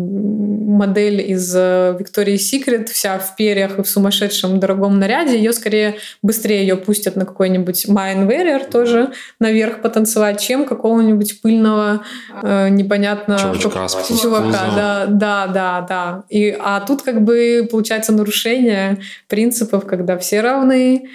модель 0.75 1.21
из 1.21 1.55
э, 1.55 1.95
Victoria's 1.97 2.41
Secret, 2.51 2.87
вся 2.87 3.17
в 3.17 3.37
перьях 3.37 3.79
и 3.79 3.83
в 3.83 3.87
сумасшедшем 3.87 4.59
дорогом 4.59 4.99
наряде, 4.99 5.37
ее 5.37 5.53
скорее 5.53 5.95
быстрее 6.21 6.61
ее 6.61 6.75
пустят 6.75 7.15
на 7.15 7.25
какой-нибудь 7.25 7.85
Mayan 7.85 8.27
Warrior 8.27 8.69
тоже 8.69 9.13
наверх 9.39 9.81
потанцевать, 9.81 10.41
чем 10.41 10.65
какого-нибудь 10.65 11.41
пыльного 11.41 12.03
э, 12.43 12.67
непонятно 12.69 13.37
чувака, 13.57 13.87
чувака. 14.21 14.51
да, 14.75 15.05
да, 15.07 15.47
да, 15.47 15.85
да. 15.87 16.23
И, 16.27 16.53
а 16.59 16.81
тут 16.81 17.03
как 17.03 17.21
бы 17.21 17.65
получается 17.71 18.11
нарушение 18.11 18.97
принципов, 19.29 19.85
когда 19.85 20.17
все 20.17 20.41
равны, 20.41 21.07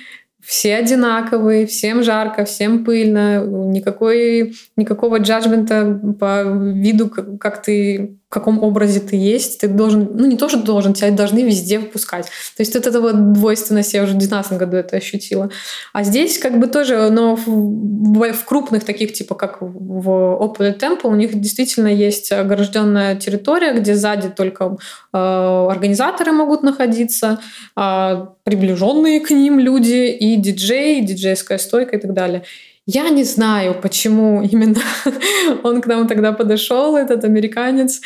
все 0.47 0.77
одинаковые, 0.77 1.67
всем 1.67 2.05
жарко, 2.05 2.45
всем 2.45 2.85
пыльно, 2.85 3.45
никакой, 3.45 4.55
никакого 4.77 5.19
джаджмента 5.19 6.01
по 6.21 6.43
виду, 6.45 7.09
как, 7.09 7.39
как 7.39 7.63
ты 7.63 8.17
в 8.29 8.33
каком 8.33 8.61
образе 8.63 8.99
ты 8.99 9.15
есть, 9.15 9.61
ты 9.61 9.69
должен, 9.69 10.09
ну 10.15 10.27
не 10.27 10.37
тоже 10.37 10.57
должен, 10.57 10.95
тебя 10.95 11.13
должны 11.13 11.45
везде 11.45 11.79
впускать. 11.79 12.27
То 12.57 12.61
есть 12.61 12.75
вот 12.75 12.85
эта 12.85 13.01
вот 13.01 13.33
двойственность 13.33 13.95
я 13.95 14.03
уже 14.03 14.15
в 14.15 14.19
2019 14.19 14.59
году 14.59 14.77
это 14.77 14.97
ощутила. 14.97 15.51
А 15.93 16.03
здесь 16.03 16.39
как 16.39 16.59
бы 16.59 16.67
тоже, 16.67 17.09
но 17.11 17.37
в, 17.37 18.33
в 18.33 18.45
крупных 18.45 18.85
таких, 18.85 19.13
типа 19.13 19.37
как 19.37 19.59
в 19.61 20.09
Opel 20.11 20.77
Temple, 20.77 21.07
у 21.07 21.15
них 21.15 21.41
действительно 21.41 21.87
есть 21.87 22.33
огражденная 22.33 23.15
территория, 23.15 23.73
где 23.73 23.95
сзади 23.95 24.29
только 24.29 24.77
э, 25.13 25.17
организаторы 25.17 26.33
могут 26.33 26.65
находиться, 26.65 27.39
э, 27.77 28.27
приближенные 28.43 29.21
к 29.21 29.31
ним 29.31 29.61
люди 29.61 30.09
и 30.09 30.35
диджей, 30.35 31.01
диджейская 31.01 31.59
стойка 31.59 31.97
и 31.97 32.01
так 32.01 32.13
далее. 32.13 32.43
Я 32.89 33.09
не 33.11 33.25
знаю, 33.25 33.75
почему 33.83 34.43
именно 34.43 34.81
он 35.65 35.81
к 35.81 35.87
нам 35.89 36.07
тогда 36.07 36.33
подошел, 36.33 36.97
этот 36.97 37.25
американец, 37.25 38.01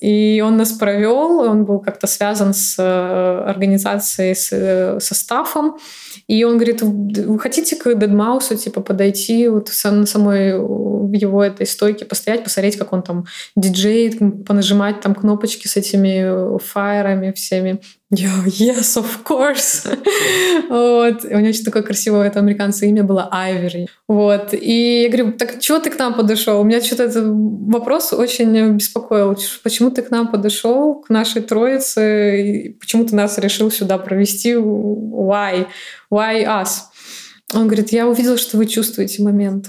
и 0.00 0.42
он 0.44 0.56
нас 0.56 0.72
провел, 0.72 1.38
он 1.38 1.64
был 1.64 1.78
как-то 1.78 2.08
связан 2.08 2.52
с 2.52 2.74
э, 2.76 2.82
организацией, 3.48 4.34
с 4.34 4.48
э, 4.50 4.98
составом, 4.98 5.76
и 6.26 6.42
он 6.42 6.54
говорит, 6.56 6.82
вы 6.82 7.38
хотите 7.38 7.76
к 7.76 7.94
Дедмаусу 7.94 8.56
типа 8.56 8.80
подойти 8.80 9.46
вот 9.46 9.70
на 9.84 10.06
самой 10.06 10.48
его 10.48 11.44
этой 11.44 11.66
стойке 11.66 12.04
постоять, 12.04 12.42
посмотреть, 12.42 12.76
как 12.76 12.92
он 12.92 13.02
там 13.02 13.26
диджеет, 13.54 14.18
понажимать 14.44 15.00
там 15.00 15.14
кнопочки 15.14 15.68
с 15.68 15.76
этими 15.76 16.58
фаерами 16.58 17.30
всеми. 17.30 17.80
Я, 18.10 18.30
yes, 18.46 18.96
of 18.96 19.24
course. 19.24 19.84
вот. 20.68 21.24
И 21.24 21.34
у 21.34 21.38
него 21.38 21.48
очень 21.48 21.64
такое 21.64 21.82
красивое 21.82 22.28
это 22.28 22.38
американское 22.38 22.88
имя 22.88 23.02
было 23.02 23.28
Айвери. 23.32 23.88
Вот. 24.06 24.54
И 24.54 25.02
я 25.02 25.08
говорю, 25.08 25.32
так 25.32 25.58
чего 25.58 25.80
ты 25.80 25.90
к 25.90 25.98
нам 25.98 26.14
подошел? 26.14 26.60
У 26.60 26.64
меня 26.64 26.80
что-то 26.80 27.04
этот 27.04 27.24
вопрос 27.26 28.12
очень 28.12 28.76
беспокоил. 28.76 29.36
Почему 29.64 29.90
ты 29.90 30.02
к 30.02 30.10
нам 30.12 30.28
подошел, 30.30 31.02
к 31.02 31.10
нашей 31.10 31.42
троице? 31.42 32.76
Почему 32.78 33.04
ты 33.04 33.16
нас 33.16 33.38
решил 33.38 33.72
сюда 33.72 33.98
провести? 33.98 34.52
Why? 34.52 35.66
Why 36.08 36.44
us? 36.44 36.82
Он 37.54 37.66
говорит, 37.66 37.90
я 37.90 38.06
увидел, 38.06 38.36
что 38.36 38.56
вы 38.56 38.66
чувствуете 38.66 39.22
момент. 39.24 39.66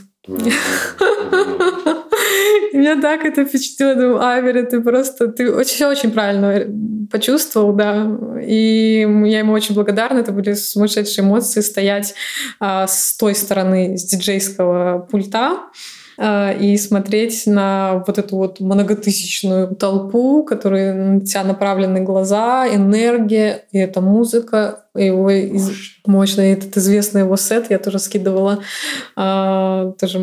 Меня 2.73 2.99
так 3.01 3.25
это 3.25 3.45
впечатлило. 3.45 3.95
Думаю, 3.95 4.21
Авер, 4.21 4.65
ты 4.65 4.81
просто... 4.81 5.27
Ты 5.27 5.51
очень-очень 5.51 6.11
правильно 6.11 6.65
почувствовал, 7.11 7.73
да. 7.73 8.07
И 8.45 9.07
я 9.25 9.39
ему 9.39 9.53
очень 9.53 9.75
благодарна. 9.75 10.19
Это 10.19 10.31
были 10.31 10.53
сумасшедшие 10.53 11.25
эмоции 11.25 11.61
стоять 11.61 12.13
а, 12.59 12.87
с 12.87 13.15
той 13.17 13.35
стороны, 13.35 13.97
с 13.97 14.03
диджейского 14.03 15.07
пульта 15.09 15.59
и 16.19 16.77
смотреть 16.77 17.45
на 17.45 18.03
вот 18.07 18.17
эту 18.17 18.37
вот 18.37 18.59
многотысячную 18.59 19.75
толпу, 19.75 20.43
которой 20.43 20.93
на 20.93 21.21
тебя 21.21 21.43
направлены 21.43 22.01
глаза, 22.01 22.67
энергия, 22.67 23.65
и 23.71 23.77
эта 23.77 24.01
музыка, 24.01 24.85
и 24.95 25.05
его 25.05 25.29
из... 25.29 25.69
мощный 26.07 26.53
этот 26.53 26.75
известный 26.77 27.21
его 27.21 27.37
сет, 27.37 27.69
я 27.69 27.77
тоже 27.77 27.99
скидывала. 27.99 28.59
А, 29.15 29.91
тоже 29.99 30.19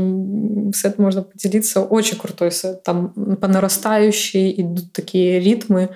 сет 0.74 0.98
можно 0.98 1.22
поделиться. 1.22 1.80
Очень 1.82 2.18
крутой 2.18 2.50
сет. 2.50 2.82
Там 2.82 3.10
по 3.40 3.46
нарастающей 3.46 4.52
идут 4.60 4.92
такие 4.92 5.38
ритмы. 5.38 5.90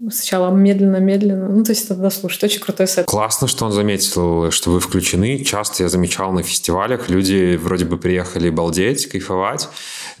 Сначала 0.00 0.54
медленно-медленно. 0.54 1.48
Ну, 1.48 1.64
то 1.64 1.72
есть 1.72 1.90
это 1.90 2.08
слушать. 2.10 2.44
Очень 2.44 2.60
крутой 2.60 2.86
сет. 2.86 3.06
Классно, 3.06 3.48
что 3.48 3.64
он 3.64 3.72
заметил, 3.72 4.50
что 4.52 4.70
вы 4.70 4.78
включены. 4.78 5.42
Часто 5.42 5.82
я 5.82 5.88
замечал 5.88 6.32
на 6.32 6.44
фестивалях, 6.44 7.08
люди 7.08 7.56
вроде 7.56 7.84
бы 7.84 7.98
приехали 7.98 8.48
балдеть, 8.48 9.06
кайфовать, 9.06 9.68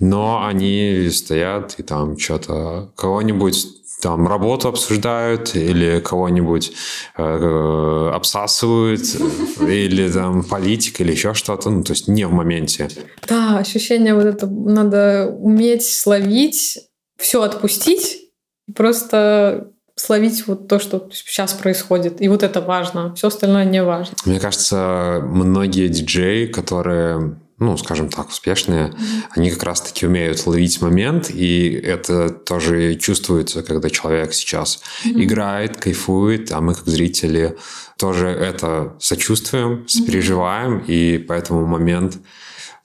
но 0.00 0.44
они 0.44 1.08
стоят 1.12 1.76
и 1.78 1.84
там 1.84 2.18
что-то 2.18 2.90
кого-нибудь 2.96 3.68
там 4.00 4.28
работу 4.28 4.68
обсуждают 4.68 5.54
или 5.54 6.00
кого-нибудь 6.00 6.72
э, 7.16 8.10
обсасывают 8.14 9.02
или 9.60 10.10
там 10.10 10.44
политик 10.44 11.00
или 11.00 11.12
еще 11.12 11.34
что-то, 11.34 11.70
ну 11.70 11.82
то 11.82 11.92
есть 11.92 12.08
не 12.08 12.24
в 12.24 12.32
моменте. 12.32 12.88
Да, 13.26 13.58
ощущение 13.58 14.14
вот 14.14 14.24
это 14.24 14.46
надо 14.46 15.36
уметь 15.38 15.84
словить, 15.84 16.78
все 17.16 17.42
отпустить 17.42 18.27
просто 18.74 19.68
словить 19.96 20.46
вот 20.46 20.68
то, 20.68 20.78
что 20.78 21.08
сейчас 21.12 21.52
происходит. 21.54 22.20
И 22.20 22.28
вот 22.28 22.42
это 22.42 22.60
важно. 22.60 23.14
Все 23.14 23.28
остальное 23.28 23.64
не 23.64 23.82
важно. 23.82 24.16
Мне 24.24 24.40
кажется, 24.40 25.20
многие 25.24 25.88
диджеи, 25.88 26.46
которые 26.46 27.36
ну, 27.60 27.76
скажем 27.76 28.08
так, 28.08 28.28
успешные, 28.28 28.86
mm-hmm. 28.86 29.22
они 29.30 29.50
как 29.50 29.64
раз-таки 29.64 30.06
умеют 30.06 30.46
ловить 30.46 30.80
момент, 30.80 31.28
и 31.28 31.70
это 31.72 32.30
тоже 32.30 32.94
чувствуется, 32.94 33.64
когда 33.64 33.90
человек 33.90 34.32
сейчас 34.32 34.80
mm-hmm. 35.04 35.24
играет, 35.24 35.76
кайфует, 35.76 36.52
а 36.52 36.60
мы 36.60 36.74
как 36.74 36.86
зрители 36.86 37.56
тоже 37.96 38.28
это 38.28 38.94
сочувствуем, 39.00 39.88
сопереживаем, 39.88 40.78
mm-hmm. 40.78 40.86
и 40.86 41.18
поэтому 41.18 41.66
момент 41.66 42.18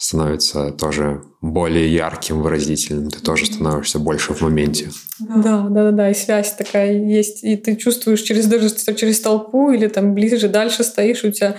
становится 0.03 0.71
тоже 0.71 1.21
более 1.39 1.93
ярким, 1.93 2.41
выразительным. 2.41 3.09
Ты 3.09 3.21
тоже 3.21 3.45
становишься 3.45 3.99
больше 3.99 4.33
в 4.33 4.41
моменте. 4.41 4.89
Да, 5.19 5.61
да, 5.69 5.69
да, 5.69 5.91
да. 5.91 6.09
И 6.11 6.13
связь 6.13 6.53
такая 6.53 6.93
есть. 6.93 7.41
И 7.43 7.55
ты 7.55 7.77
чувствуешь 7.77 8.21
через 8.21 8.47
даже 8.47 8.69
через 8.95 9.21
толпу 9.21 9.71
или 9.71 9.87
там 9.87 10.13
ближе, 10.13 10.49
дальше 10.49 10.83
стоишь, 10.83 11.23
у 11.23 11.31
тебя 11.31 11.55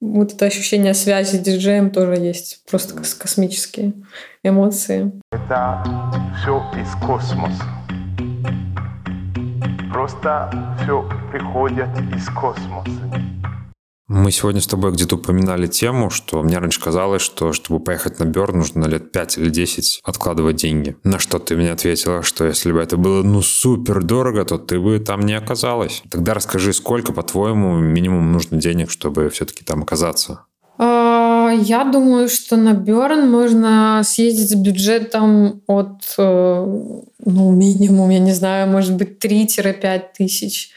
вот 0.00 0.32
это 0.32 0.46
ощущение 0.46 0.94
связи 0.94 1.36
с 1.36 1.40
диджеем 1.40 1.90
тоже 1.90 2.14
есть. 2.14 2.62
Просто 2.70 2.94
космические 3.18 3.94
эмоции. 4.44 5.10
Это 5.32 5.84
все 6.40 6.62
из 6.80 7.04
космоса. 7.04 7.64
Просто 9.92 10.76
все 10.84 11.04
приходит 11.32 11.88
из 12.16 12.26
космоса. 12.26 13.27
Мы 14.08 14.32
сегодня 14.32 14.62
с 14.62 14.66
тобой 14.66 14.92
где-то 14.92 15.16
упоминали 15.16 15.66
тему, 15.66 16.08
что 16.08 16.42
мне 16.42 16.56
раньше 16.56 16.80
казалось, 16.80 17.20
что 17.20 17.52
чтобы 17.52 17.78
поехать 17.78 18.18
на 18.18 18.24
Бёрн, 18.24 18.56
нужно 18.56 18.86
лет 18.86 19.12
5 19.12 19.36
или 19.36 19.50
10 19.50 20.00
откладывать 20.02 20.56
деньги. 20.56 20.96
На 21.04 21.18
что 21.18 21.38
ты 21.38 21.56
мне 21.56 21.70
ответила, 21.70 22.22
что 22.22 22.46
если 22.46 22.72
бы 22.72 22.80
это 22.80 22.96
было 22.96 23.22
ну 23.22 23.42
супер 23.42 24.02
дорого, 24.02 24.46
то 24.46 24.56
ты 24.56 24.80
бы 24.80 24.98
там 24.98 25.20
не 25.20 25.34
оказалась. 25.34 26.02
Тогда 26.10 26.32
расскажи, 26.32 26.72
сколько, 26.72 27.12
по-твоему, 27.12 27.76
минимум 27.76 28.32
нужно 28.32 28.56
денег, 28.56 28.90
чтобы 28.90 29.28
все-таки 29.28 29.62
там 29.62 29.82
оказаться? 29.82 30.40
А, 30.78 31.50
я 31.52 31.84
думаю, 31.84 32.30
что 32.30 32.56
на 32.56 32.72
Бёрн 32.72 33.30
можно 33.30 34.00
съездить 34.04 34.48
с 34.48 34.54
бюджетом 34.54 35.60
от, 35.66 36.14
э, 36.16 36.80
ну, 37.26 37.52
минимум, 37.52 38.08
я 38.08 38.20
не 38.20 38.32
знаю, 38.32 38.70
может 38.70 38.94
быть, 38.94 39.18
3-5 39.18 40.14
тысяч 40.16 40.70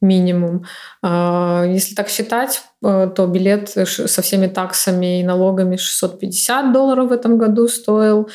минимум. 0.00 0.64
А, 1.02 1.64
если 1.66 1.94
так 1.94 2.08
считать, 2.08 2.62
э, 2.84 3.10
то 3.14 3.26
билет 3.26 3.70
со 3.70 4.22
всеми 4.22 4.46
таксами 4.46 5.20
и 5.20 5.24
налогами 5.24 5.76
650 5.76 6.72
долларов 6.72 7.08
в 7.08 7.12
этом 7.12 7.38
году 7.38 7.68
стоил. 7.68 8.28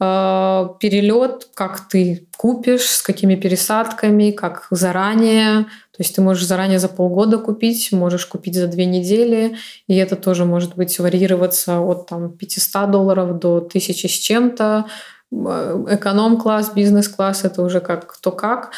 А, 0.00 0.76
перелет, 0.78 1.48
как 1.54 1.88
ты 1.88 2.28
купишь, 2.36 2.88
с 2.88 3.02
какими 3.02 3.34
пересадками, 3.34 4.30
как 4.30 4.68
заранее. 4.70 5.64
То 5.64 6.04
есть 6.04 6.14
ты 6.14 6.22
можешь 6.22 6.46
заранее 6.46 6.78
за 6.78 6.88
полгода 6.88 7.38
купить, 7.38 7.90
можешь 7.90 8.26
купить 8.26 8.54
за 8.54 8.68
две 8.68 8.86
недели, 8.86 9.56
и 9.88 9.96
это 9.96 10.14
тоже 10.14 10.44
может 10.44 10.76
быть 10.76 10.96
варьироваться 11.00 11.80
от 11.80 12.06
там, 12.06 12.30
500 12.30 12.90
долларов 12.90 13.40
до 13.40 13.56
1000 13.56 14.08
с 14.08 14.12
чем-то. 14.12 14.86
Э, 15.32 15.84
эконом-класс, 15.90 16.72
бизнес-класс, 16.74 17.44
это 17.44 17.62
уже 17.62 17.80
как 17.80 18.06
кто 18.06 18.30
как. 18.30 18.70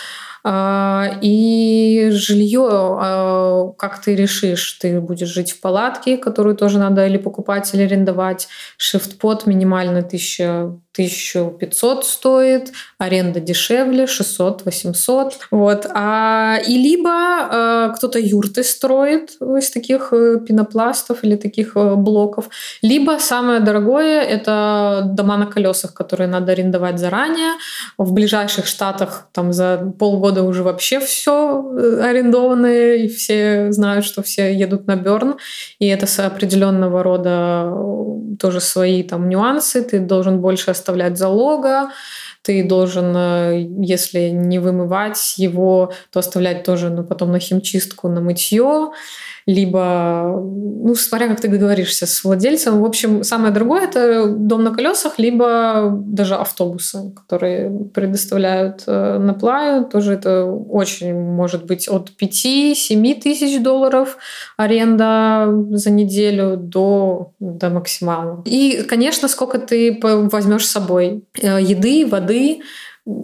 А, 0.43 1.19
и 1.21 2.09
жилье, 2.13 2.69
а, 2.71 3.73
как 3.79 4.01
ты 4.01 4.15
решишь, 4.17 4.73
ты 4.81 5.01
будешь 5.01 5.29
жить 5.29 5.53
в 5.53 5.61
палатке, 5.61 6.17
которую 6.17 6.57
тоже 6.57 6.79
надо 6.79 7.07
или 7.07 7.19
покупать, 7.19 7.73
или 7.75 7.83
арендовать. 7.83 8.49
Шифт-под 8.77 9.47
минимально 9.47 10.03
1000 10.03 10.81
1500 10.93 12.05
стоит, 12.05 12.73
аренда 12.99 13.39
дешевле, 13.39 14.05
600-800. 14.05 15.33
Вот. 15.53 15.87
А, 15.95 16.59
и 16.67 16.77
либо 16.77 17.11
э, 17.11 17.93
кто-то 17.97 18.19
юрты 18.19 18.65
строит 18.65 19.37
из 19.41 19.71
таких 19.71 20.13
э, 20.13 20.39
пенопластов 20.47 21.23
или 21.23 21.37
таких 21.37 21.77
э, 21.77 21.95
блоков, 21.95 22.49
либо 22.83 23.19
самое 23.21 23.61
дорогое— 23.61 24.21
это 24.23 25.03
дома 25.07 25.37
на 25.37 25.47
колесах, 25.47 25.95
которые 25.95 26.27
надо 26.27 26.53
арендовать 26.53 26.99
заранее. 26.99 27.53
В 27.97 28.13
ближайших 28.13 28.67
штатах 28.67 29.29
там 29.33 29.53
за 29.53 29.93
полгода 29.99 30.43
уже 30.43 30.65
вообще 30.65 30.99
все 30.99 31.65
э, 31.79 32.01
арендованное, 32.03 32.97
и 32.97 33.09
все 33.09 33.71
знают, 33.71 34.05
что 34.05 34.23
все 34.23 34.53
едут 34.53 34.89
на 34.89 34.97
Берн, 34.97 35.37
и 35.79 35.87
это 35.87 36.07
с 36.07 36.19
определенного 36.19 37.05
рода 37.05 37.73
тоже 38.41 38.61
свои 38.61 39.03
там 39.03 39.29
нюансы, 39.29 39.83
ты 39.83 40.01
должен 40.01 40.41
больше 40.41 40.71
оставлять 40.81 41.19
залога, 41.19 41.93
ты 42.43 42.65
должен, 42.65 43.15
э, 43.17 43.67
если 43.81 44.31
не 44.31 44.59
вымывать 44.59 45.35
его, 45.37 45.93
то 46.11 46.21
оставлять 46.21 46.65
тоже 46.65 46.91
ну, 46.91 47.05
потом 47.05 47.33
на 47.33 47.39
химчистку, 47.39 48.09
на 48.09 48.21
мытье. 48.21 48.91
либо, 49.47 50.41
ну, 50.85 50.95
смотря 50.95 51.29
как 51.29 51.41
ты 51.41 51.49
договоришься 51.49 52.07
с 52.07 52.25
владельцем. 52.25 52.81
В 52.81 52.85
общем, 52.85 53.25
самое 53.25 53.53
дорогое– 53.53 53.83
это 53.91 54.27
дом 54.27 54.65
на 54.65 54.75
колесах, 54.75 55.19
либо 55.19 55.91
даже 55.93 56.35
автобусы, 56.37 57.13
которые 57.15 57.71
предоставляют 57.93 58.85
э, 58.87 59.19
на 59.19 59.35
плаю. 59.35 59.85
Тоже 59.85 60.15
это 60.15 60.45
очень 60.45 61.15
может 61.15 61.67
быть 61.67 61.89
от 61.89 62.13
5-7 62.21 63.21
тысяч 63.21 63.63
долларов 63.63 64.19
аренда 64.57 65.49
за 65.71 65.91
неделю 65.91 66.57
до, 66.57 67.33
до 67.41 67.71
максимала. 67.71 68.43
И, 68.45 68.85
конечно, 68.89 69.29
сколько 69.29 69.59
ты 69.59 69.99
возьмешь 70.03 70.67
с 70.67 70.71
собой. 70.71 71.25
Э, 71.43 71.59
еды, 71.61 72.07
воды, 72.07 72.30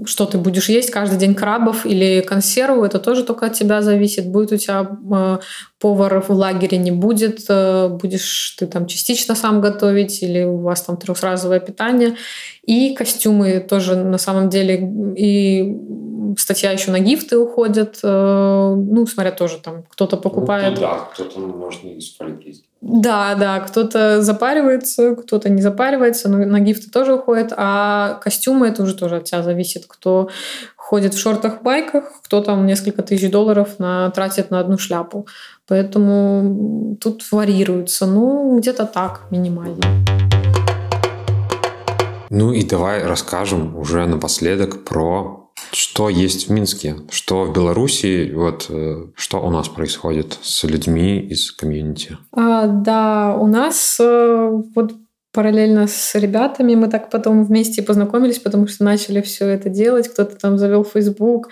что 0.06 0.26
ты 0.26 0.38
будешь 0.38 0.68
есть 0.68 0.90
каждый 0.90 1.18
день 1.18 1.34
крабов 1.34 1.84
или 1.84 2.20
консерву, 2.22 2.84
это 2.84 2.98
тоже 2.98 3.24
только 3.24 3.46
от 3.46 3.52
тебя 3.52 3.82
зависит. 3.82 4.26
Будет 4.26 4.52
у 4.52 4.56
тебя 4.56 4.88
э, 5.12 5.38
повар 5.78 6.22
в 6.22 6.30
лагере, 6.30 6.78
не 6.78 6.90
будет, 6.90 7.44
э, 7.48 7.88
будешь 7.88 8.56
ты 8.58 8.66
там 8.66 8.86
частично 8.86 9.34
сам 9.34 9.60
готовить 9.60 10.22
или 10.22 10.44
у 10.44 10.58
вас 10.58 10.82
там 10.82 10.96
трехразовое 10.96 11.60
питание. 11.60 12.16
И 12.64 12.94
костюмы 12.94 13.60
тоже 13.60 13.96
на 13.96 14.18
самом 14.18 14.48
деле 14.48 14.92
и 15.16 15.76
статья 16.38 16.72
еще 16.72 16.90
на 16.90 16.98
гифты 16.98 17.38
уходят. 17.38 18.00
Э, 18.02 18.74
ну, 18.76 19.06
смотря 19.06 19.30
тоже 19.30 19.58
там, 19.58 19.84
кто-то 19.88 20.16
покупает. 20.16 20.74
Ну, 20.76 20.80
да, 20.80 21.08
кто-то 21.12 21.38
может 21.38 21.84
не 21.84 22.00
фольги 22.16 22.54
да, 22.88 23.34
да, 23.34 23.58
кто-то 23.58 24.22
запаривается, 24.22 25.16
кто-то 25.16 25.48
не 25.48 25.60
запаривается, 25.60 26.28
но 26.28 26.38
на 26.38 26.60
гифты 26.60 26.88
тоже 26.88 27.14
уходит, 27.14 27.52
а 27.56 28.20
костюмы 28.22 28.68
это 28.68 28.84
уже 28.84 28.94
тоже 28.94 29.16
от 29.16 29.24
тебя 29.24 29.42
зависит, 29.42 29.86
кто 29.88 30.30
ходит 30.76 31.12
в 31.12 31.18
шортах-байках, 31.18 32.04
кто 32.22 32.40
там 32.42 32.64
несколько 32.64 33.02
тысяч 33.02 33.28
долларов 33.28 33.80
на, 33.80 34.12
тратит 34.12 34.52
на 34.52 34.60
одну 34.60 34.78
шляпу. 34.78 35.26
Поэтому 35.66 36.96
тут 37.00 37.24
варьируется, 37.32 38.06
ну, 38.06 38.56
где-то 38.56 38.86
так, 38.86 39.22
минимально. 39.32 39.82
Ну 42.30 42.52
и 42.52 42.62
давай 42.62 43.02
расскажем 43.02 43.76
уже 43.76 44.06
напоследок 44.06 44.84
про 44.84 45.45
что 45.72 46.08
есть 46.08 46.48
в 46.48 46.52
Минске, 46.52 46.96
что 47.10 47.44
в 47.44 47.52
Беларуси, 47.52 48.32
вот 48.34 48.66
э, 48.68 49.06
что 49.14 49.40
у 49.40 49.50
нас 49.50 49.68
происходит 49.68 50.38
с 50.42 50.64
людьми 50.64 51.20
из 51.20 51.52
комьюнити? 51.52 52.18
А, 52.32 52.66
да, 52.66 53.36
у 53.38 53.46
нас 53.46 53.98
э, 54.00 54.50
вот 54.74 54.92
параллельно 55.36 55.86
с 55.86 56.14
ребятами 56.14 56.74
мы 56.74 56.88
так 56.88 57.10
потом 57.10 57.44
вместе 57.44 57.82
познакомились, 57.82 58.38
потому 58.38 58.66
что 58.66 58.84
начали 58.84 59.20
все 59.20 59.46
это 59.46 59.68
делать. 59.68 60.08
Кто-то 60.08 60.34
там 60.36 60.56
завел 60.56 60.82
Facebook, 60.82 61.50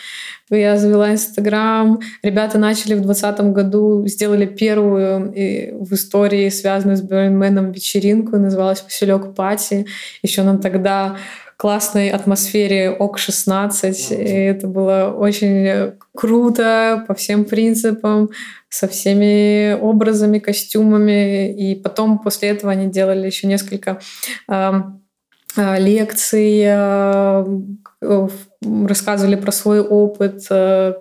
я 0.49 0.79
завела 0.79 1.13
Instagram. 1.13 2.01
Ребята 2.23 2.59
начали 2.59 2.95
в 2.95 3.03
2020 3.03 3.53
году, 3.53 4.07
сделали 4.07 4.47
первую 4.47 5.33
э, 5.35 5.77
в 5.79 5.93
истории, 5.93 6.49
связанную 6.49 6.97
с 6.97 7.03
Бернменом, 7.03 7.73
вечеринку, 7.73 8.39
называлась 8.39 8.81
«Поселек 8.81 9.35
Пати». 9.35 9.85
Еще 10.23 10.43
нам 10.45 10.61
тогда 10.61 11.17
классной 11.57 12.11
атмосфере 12.11 12.91
ОК-16. 12.91 13.93
И 14.11 14.15
это 14.15 14.67
было 14.67 15.15
очень 15.17 15.93
круто 16.15 17.05
по 17.07 17.15
всем 17.15 17.45
принципам, 17.45 18.31
со 18.69 18.89
всеми 18.89 19.75
образами, 19.81 20.39
костюмами. 20.39 21.53
И 21.53 21.75
потом 21.75 22.19
после 22.19 22.51
этого 22.51 22.73
они 22.73 22.91
делали 22.91 23.27
еще 23.27 23.47
несколько 23.47 24.01
э, 24.49 24.73
лекций, 25.57 26.63
э, 26.65 27.45
рассказывали 28.87 29.37
про 29.37 29.53
свой 29.53 29.81
опыт, 29.81 30.47
э, 30.51 30.95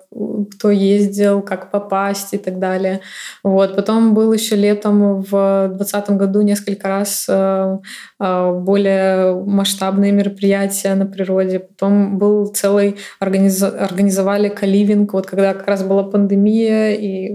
кто 0.56 0.72
ездил, 0.72 1.42
как 1.42 1.72
попасть 1.72 2.34
и 2.34 2.38
так 2.38 2.60
далее. 2.60 3.02
Вот. 3.44 3.76
Потом 3.76 4.14
был 4.14 4.34
еще 4.34 4.56
летом 4.56 5.22
в 5.22 5.68
2020 5.70 6.10
году 6.18 6.42
несколько 6.42 6.88
раз 6.88 7.26
э, 7.30 7.78
э, 8.20 8.52
более 8.54 9.36
масштабные 9.46 10.12
мероприятия 10.12 10.96
на 10.96 11.06
природе. 11.06 11.60
Потом 11.60 12.18
был 12.18 12.48
целый, 12.48 12.98
организовали 13.20 14.50
каливинг, 14.50 15.14
вот 15.14 15.28
когда 15.28 15.54
как 15.54 15.68
раз 15.68 15.84
была 15.84 16.04
пандемия, 16.04 16.92
и 16.94 17.34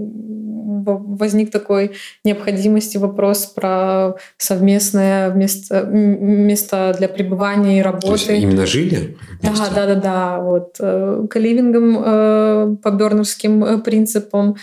возник 0.97 1.51
такой 1.51 1.91
необходимости 2.23 2.97
вопрос 2.97 3.45
про 3.45 4.15
совместное 4.37 5.31
место, 5.31 5.83
место 5.83 6.95
для 6.97 7.07
пребывания 7.07 7.79
и 7.79 7.81
работы. 7.81 8.07
То 8.07 8.13
есть 8.13 8.29
именно 8.29 8.65
жили? 8.65 9.17
Вместе? 9.41 9.63
Да, 9.73 9.85
да, 9.85 9.95
да, 9.95 10.01
да. 10.01 10.39
Вот. 10.39 10.75
Э, 10.79 11.25
каливингом 11.29 11.97
э, 12.03 12.75
по 12.81 12.91
бернерским 12.91 13.63
э, 13.63 13.77
принципам 13.79 14.55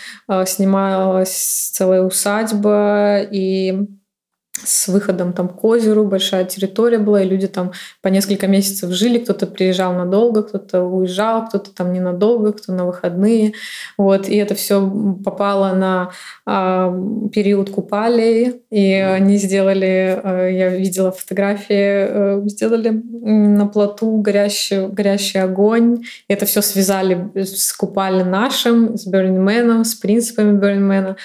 снималась 0.47 1.71
целая 1.73 2.03
усадьба, 2.03 3.21
и 3.31 3.87
с 4.65 4.89
выходом 4.89 5.33
там 5.33 5.49
к 5.49 5.63
озеру, 5.65 6.05
большая 6.05 6.45
территория 6.45 6.99
была, 6.99 7.23
и 7.23 7.29
люди 7.29 7.47
там 7.47 7.73
по 8.03 8.09
несколько 8.09 8.47
месяцев 8.47 8.91
жили, 8.91 9.19
кто-то 9.19 9.47
приезжал 9.47 9.95
надолго, 9.95 10.43
кто-то 10.43 10.83
уезжал, 10.83 11.47
кто-то 11.47 11.75
там 11.75 11.93
ненадолго, 11.93 12.53
кто 12.53 12.73
на 12.73 12.87
выходные. 12.87 13.53
Вот, 13.99 14.29
и 14.29 14.37
это 14.37 14.55
все 14.55 14.91
попало 15.25 15.75
на 15.75 16.11
э, 16.47 17.29
период 17.33 17.71
купали, 17.71 18.63
и 18.71 18.93
они 18.93 19.37
сделали, 19.37 20.21
э, 20.23 20.51
я 20.53 20.69
видела 20.71 21.13
фотографии, 21.13 21.67
э, 21.71 22.43
сделали 22.47 22.91
на 22.91 23.67
плоту 23.67 24.19
горящий, 24.19 24.87
горящий 24.89 25.39
огонь, 25.39 26.05
и 26.29 26.33
это 26.33 26.47
все 26.47 26.63
связали 26.63 27.31
с 27.35 27.73
купали 27.73 28.23
нашим, 28.23 28.97
с 28.97 29.07
Man, 29.07 29.85
с 29.85 29.95
принципами 29.95 30.59
Man. 30.59 31.17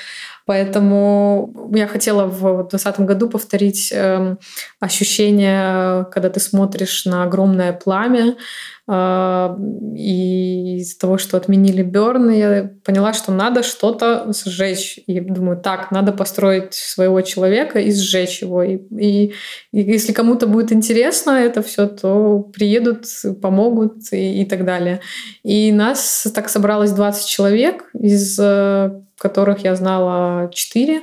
Поэтому 0.45 1.71
я 1.73 1.87
хотела 1.87 2.25
в 2.25 2.39
2020 2.39 2.99
году 3.01 3.29
повторить 3.29 3.91
э, 3.91 4.35
ощущение, 4.79 6.05
когда 6.11 6.29
ты 6.29 6.39
смотришь 6.39 7.05
на 7.05 7.23
огромное 7.23 7.73
пламя, 7.73 8.29
э, 8.29 8.80
Э, 8.91 9.55
и 9.95 10.77
из 10.79 10.97
того, 10.97 11.17
что 11.17 11.37
отменили 11.37 11.81
Берн, 11.81 12.29
я 12.29 12.69
поняла, 12.83 13.13
что 13.13 13.31
надо 13.31 13.63
что-то 13.63 14.29
сжечь. 14.33 14.99
И 15.07 15.19
думаю, 15.21 15.57
так, 15.57 15.91
надо 15.91 16.11
построить 16.11 16.73
своего 16.73 17.21
человека 17.21 17.79
и 17.79 17.91
сжечь 17.93 18.41
его. 18.41 18.63
И, 18.63 18.77
и, 18.97 19.33
и 19.71 19.81
если 19.81 20.11
кому-то 20.11 20.45
будет 20.45 20.73
интересно 20.73 21.31
это 21.31 21.61
все, 21.61 21.87
то 21.87 22.39
приедут, 22.53 23.05
помогут 23.41 24.11
и, 24.11 24.41
и 24.41 24.45
так 24.45 24.65
далее. 24.65 24.99
И 25.43 25.71
нас 25.71 26.27
так 26.35 26.49
собралось 26.49 26.91
20 26.91 27.25
человек, 27.25 27.89
из 27.93 28.37
э, 28.39 28.91
которых 29.17 29.63
я 29.63 29.75
знала 29.75 30.51
4 30.53 31.01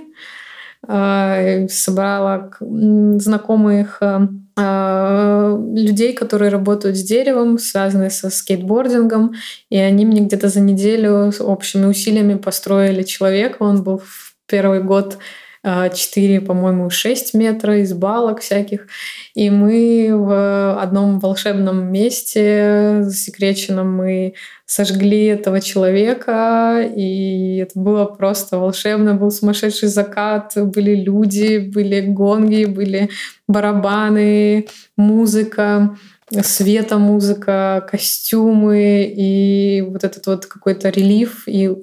собрала 0.88 2.50
знакомых 2.60 3.98
а, 4.00 4.28
а, 4.56 5.58
людей, 5.74 6.14
которые 6.14 6.50
работают 6.50 6.96
с 6.96 7.02
деревом, 7.02 7.58
связанные 7.58 8.08
со 8.08 8.30
скейтбордингом, 8.30 9.34
и 9.68 9.76
они 9.76 10.06
мне 10.06 10.22
где-то 10.22 10.48
за 10.48 10.60
неделю 10.60 11.30
общими 11.40 11.84
усилиями 11.84 12.34
построили 12.34 13.02
человека. 13.02 13.58
Он 13.60 13.82
был 13.82 13.98
в 13.98 14.34
первый 14.46 14.82
год 14.82 15.18
4, 15.62 16.40
по-моему, 16.40 16.88
6 16.88 17.34
метра 17.34 17.80
из 17.80 17.92
балок 17.92 18.40
всяких. 18.40 18.86
И 19.34 19.50
мы 19.50 20.10
в 20.14 20.80
одном 20.80 21.18
волшебном 21.18 21.92
месте 21.92 23.00
засекреченном 23.02 23.92
мы 23.92 24.34
сожгли 24.68 25.24
этого 25.24 25.62
человека, 25.62 26.86
и 26.94 27.56
это 27.56 27.80
было 27.80 28.04
просто 28.04 28.58
волшебно. 28.58 29.14
Был 29.14 29.30
сумасшедший 29.30 29.88
закат, 29.88 30.52
были 30.56 30.94
люди, 30.94 31.56
были 31.56 32.02
гонги, 32.02 32.66
были 32.66 33.08
барабаны, 33.48 34.68
музыка 34.96 35.96
света 36.42 36.98
музыка, 36.98 37.86
костюмы 37.90 39.10
и 39.16 39.82
вот 39.88 40.04
этот 40.04 40.26
вот 40.26 40.44
какой-то 40.44 40.90
релиф 40.90 41.44
и 41.46 41.74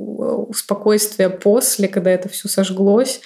спокойствие 0.54 1.30
после, 1.32 1.88
когда 1.88 2.12
это 2.12 2.30
все 2.30 2.48
сожглось. 2.48 3.22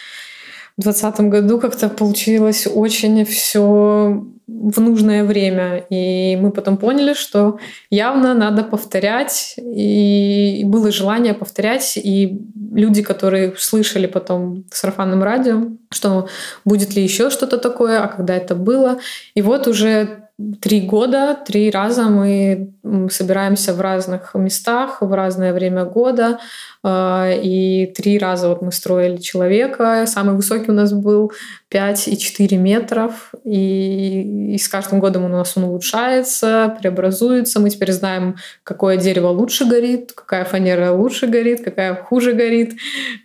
В 0.80 0.82
2020 0.82 1.30
году 1.30 1.60
как-то 1.60 1.90
получилось 1.90 2.66
очень 2.66 3.26
все 3.26 4.24
в 4.48 4.80
нужное 4.80 5.26
время. 5.26 5.84
И 5.90 6.38
мы 6.38 6.52
потом 6.52 6.78
поняли, 6.78 7.14
что 7.14 7.60
явно 7.90 8.34
надо 8.34 8.64
повторять. 8.64 9.56
И 9.58 10.64
было 10.66 10.90
желание 10.90 11.34
повторять. 11.34 11.98
И 11.98 12.40
люди, 12.74 13.04
которые 13.04 13.56
слышали 13.58 14.08
потом 14.08 14.64
в 14.72 14.78
сарафанном 14.78 15.22
радио, 15.22 15.68
что 15.92 16.30
будет 16.64 16.96
ли 16.96 17.04
еще 17.04 17.30
что-то 17.30 17.58
такое, 17.58 18.02
а 18.02 18.08
когда 18.08 18.38
это 18.38 18.56
было. 18.56 19.00
И 19.36 19.42
вот 19.42 19.68
уже 19.68 20.29
три 20.62 20.82
года, 20.82 21.38
три 21.46 21.70
раза 21.70 22.04
мы 22.04 22.72
собираемся 23.10 23.74
в 23.74 23.82
разных 23.82 24.34
местах 24.36 25.02
в 25.02 25.12
разное 25.14 25.54
время 25.54 25.84
года. 25.84 26.40
А, 26.82 27.30
и 27.30 27.88
три 27.88 28.18
раза 28.18 28.48
вот 28.48 28.62
мы 28.62 28.72
строили 28.72 29.18
человека. 29.18 30.06
Самый 30.08 30.36
высокий 30.36 30.72
у 30.72 30.74
нас 30.74 30.94
был 30.94 31.34
5,4 31.70 32.56
метров. 32.56 33.34
И, 33.44 34.54
и 34.54 34.58
с 34.58 34.70
каждым 34.70 35.02
годом 35.02 35.26
у 35.26 35.28
нас 35.28 35.58
он 35.58 35.66
улучшается, 35.66 36.74
преобразуется. 36.80 37.60
Мы 37.60 37.70
теперь 37.70 37.92
знаем, 37.92 38.38
какое 38.64 38.96
дерево 38.96 39.28
лучше 39.28 39.66
горит, 39.66 40.14
какая 40.14 40.46
фанера 40.46 40.94
лучше 40.94 41.28
горит, 41.28 41.64
какая 41.66 41.96
хуже 41.96 42.32
горит, 42.32 42.76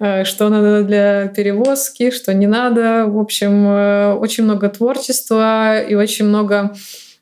а, 0.00 0.24
что 0.24 0.48
надо 0.48 0.82
для 0.82 1.28
перевозки, 1.28 2.10
что 2.10 2.34
не 2.34 2.48
надо. 2.48 3.04
В 3.06 3.18
общем, 3.20 3.68
э, 3.68 4.14
очень 4.14 4.44
много 4.44 4.68
творчества 4.68 5.80
и 5.80 5.94
очень 5.94 6.26
много 6.26 6.74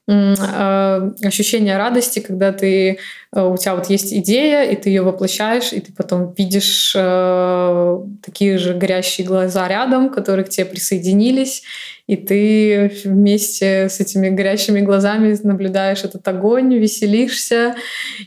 ощущение 0.06 1.76
радости, 1.76 2.18
когда 2.18 2.52
ты 2.52 2.98
Э, 3.34 3.46
у 3.46 3.56
тебя 3.56 3.74
вот 3.74 3.88
есть 3.88 4.12
идея, 4.12 4.64
и 4.64 4.76
ты 4.76 4.90
ее 4.90 5.02
воплощаешь, 5.02 5.72
и 5.72 5.80
ты 5.80 5.92
потом 5.92 6.34
видишь 6.36 6.92
э, 6.94 7.98
такие 8.22 8.58
же 8.58 8.74
горящие 8.74 9.26
глаза 9.26 9.66
рядом, 9.68 10.10
которые 10.10 10.44
к 10.44 10.50
тебе 10.50 10.66
присоединились, 10.66 11.62
и 12.06 12.16
ты 12.16 12.92
вместе 13.04 13.88
с 13.88 14.00
этими 14.00 14.28
горящими 14.28 14.80
глазами 14.80 15.38
наблюдаешь 15.42 16.04
этот 16.04 16.26
огонь, 16.26 16.74
веселишься. 16.74 17.74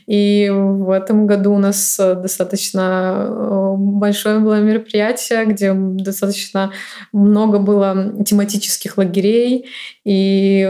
И 0.06 0.50
в 0.50 0.90
этом 0.90 1.26
году 1.26 1.52
у 1.54 1.58
нас 1.58 1.96
достаточно 1.98 3.26
э, 3.28 3.74
большое 3.76 4.38
было 4.38 4.60
мероприятие, 4.60 5.44
где 5.44 5.72
достаточно 5.74 6.72
много 7.12 7.58
было 7.58 8.14
тематических 8.24 8.96
лагерей 8.96 9.66
и 10.04 10.68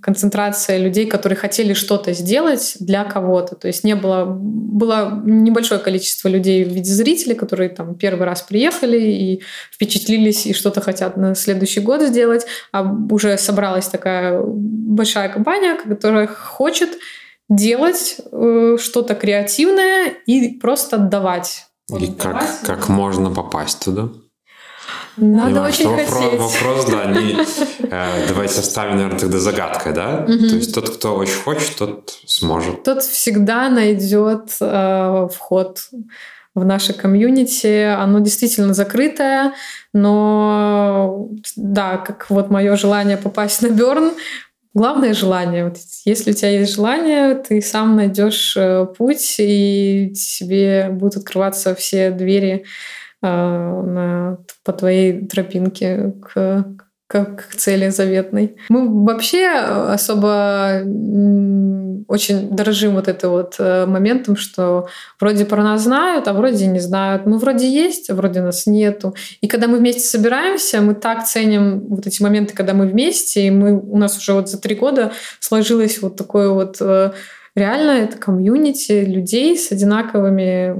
концентрация 0.00 0.78
людей, 0.78 1.06
которые 1.06 1.36
хотели 1.36 1.74
что-то 1.74 2.12
сделать 2.12 2.76
для 2.80 3.04
кого-то. 3.04 3.56
То 3.56 3.66
есть 3.66 3.84
не 3.84 3.94
было, 3.94 4.24
было 4.24 5.20
небольшое 5.24 5.80
количество 5.80 6.28
людей 6.28 6.64
в 6.64 6.68
виде 6.68 6.92
зрителей, 6.92 7.34
которые 7.34 7.68
там 7.68 7.94
первый 7.94 8.24
раз 8.24 8.42
приехали 8.42 9.00
и 9.00 9.42
впечатлились 9.70 10.46
и 10.46 10.54
что-то 10.54 10.80
хотят 10.80 11.16
на 11.16 11.34
следующий 11.34 11.80
год 11.80 12.02
сделать, 12.02 12.21
а 12.72 12.82
уже 13.10 13.36
собралась 13.38 13.88
такая 13.88 14.40
большая 14.44 15.28
компания, 15.28 15.76
которая 15.76 16.26
хочет 16.26 16.90
делать 17.48 18.16
э, 18.30 18.76
что-то 18.80 19.14
креативное 19.14 20.14
и 20.26 20.58
просто 20.58 20.96
отдавать. 20.96 21.66
И 21.98 22.06
как, 22.06 22.44
как 22.64 22.88
можно 22.88 23.30
попасть 23.30 23.84
туда? 23.84 24.08
Надо 25.16 25.46
Понимаю, 25.46 25.68
очень 25.68 25.84
что 25.84 25.96
хотеть. 25.96 26.40
Вопрос, 26.40 26.54
вопрос 26.54 26.84
да, 26.86 27.04
не, 27.04 27.36
э, 27.90 28.26
давайте 28.28 28.60
оставим, 28.60 28.96
наверное, 28.96 29.18
тогда 29.18 29.38
загадкой, 29.38 29.92
да? 29.92 30.24
Угу. 30.26 30.48
То 30.48 30.56
есть 30.56 30.74
тот, 30.74 30.88
кто 30.96 31.16
очень 31.16 31.42
хочет, 31.42 31.76
тот 31.76 32.18
сможет. 32.26 32.82
Тот 32.84 33.02
всегда 33.02 33.68
найдет 33.68 34.56
э, 34.60 35.28
вход 35.30 35.80
в 36.54 36.64
наше 36.64 36.92
комьюнити. 36.92 37.84
Оно 37.84 38.20
действительно 38.20 38.74
закрытое, 38.74 39.52
но 39.92 41.28
да, 41.56 41.98
как 41.98 42.30
вот 42.30 42.50
мое 42.50 42.76
желание 42.76 43.16
попасть 43.16 43.62
на 43.62 43.68
Берн, 43.68 44.12
Главное 44.74 45.12
желание. 45.12 45.64
Вот 45.64 45.76
если 46.06 46.30
у 46.30 46.34
тебя 46.34 46.48
есть 46.48 46.74
желание, 46.74 47.34
ты 47.34 47.60
сам 47.60 47.94
найдешь 47.94 48.56
э, 48.56 48.86
путь, 48.96 49.34
и 49.36 50.14
тебе 50.14 50.88
будут 50.88 51.18
открываться 51.18 51.74
все 51.74 52.10
двери 52.10 52.64
Э, 53.22 53.82
на, 53.82 54.38
по 54.64 54.72
твоей 54.72 55.26
тропинке 55.26 56.12
к, 56.20 56.64
к, 57.12 57.24
к 57.50 57.56
цели 57.56 57.90
заветной. 57.90 58.56
Мы 58.70 59.04
вообще 59.04 59.46
особо 59.48 60.82
очень 62.08 62.50
дорожим 62.50 62.94
вот 62.94 63.08
это 63.08 63.28
вот 63.28 63.56
э, 63.58 63.86
моментом, 63.86 64.36
что 64.36 64.88
вроде 65.20 65.44
про 65.44 65.62
нас 65.62 65.82
знают, 65.82 66.26
а 66.28 66.32
вроде 66.32 66.66
не 66.66 66.80
знают. 66.80 67.26
Мы 67.26 67.38
вроде 67.38 67.68
есть, 67.68 68.10
а 68.10 68.14
вроде 68.14 68.40
нас 68.40 68.66
нету. 68.66 69.14
И 69.40 69.48
когда 69.48 69.68
мы 69.68 69.78
вместе 69.78 70.00
собираемся, 70.00 70.80
мы 70.80 70.94
так 70.94 71.26
ценим 71.26 71.80
вот 71.88 72.06
эти 72.06 72.22
моменты, 72.22 72.54
когда 72.54 72.72
мы 72.72 72.86
вместе, 72.86 73.46
и 73.46 73.50
мы, 73.50 73.78
у 73.78 73.98
нас 73.98 74.16
уже 74.16 74.32
вот 74.32 74.48
за 74.48 74.58
три 74.58 74.74
года 74.74 75.12
сложилось 75.40 76.00
вот 76.00 76.16
такое 76.16 76.48
вот 76.50 76.78
э, 76.80 77.12
реально 77.54 77.90
это 77.90 78.16
комьюнити 78.16 79.04
людей 79.04 79.56
с 79.56 79.70
одинаковыми 79.70 80.74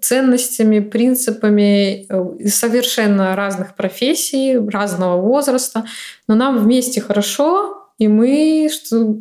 ценностями, 0.00 0.80
принципами 0.80 2.06
э, 2.08 2.48
совершенно 2.48 3.36
разных 3.36 3.74
профессий, 3.74 4.58
разного 4.58 5.20
возраста, 5.20 5.84
но 6.28 6.34
нам 6.34 6.58
вместе 6.58 7.00
хорошо, 7.00 7.88
и 7.98 8.08
мы, 8.08 8.70
что, 8.72 9.14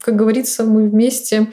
как 0.00 0.16
говорится, 0.16 0.64
мы 0.64 0.88
вместе 0.88 1.48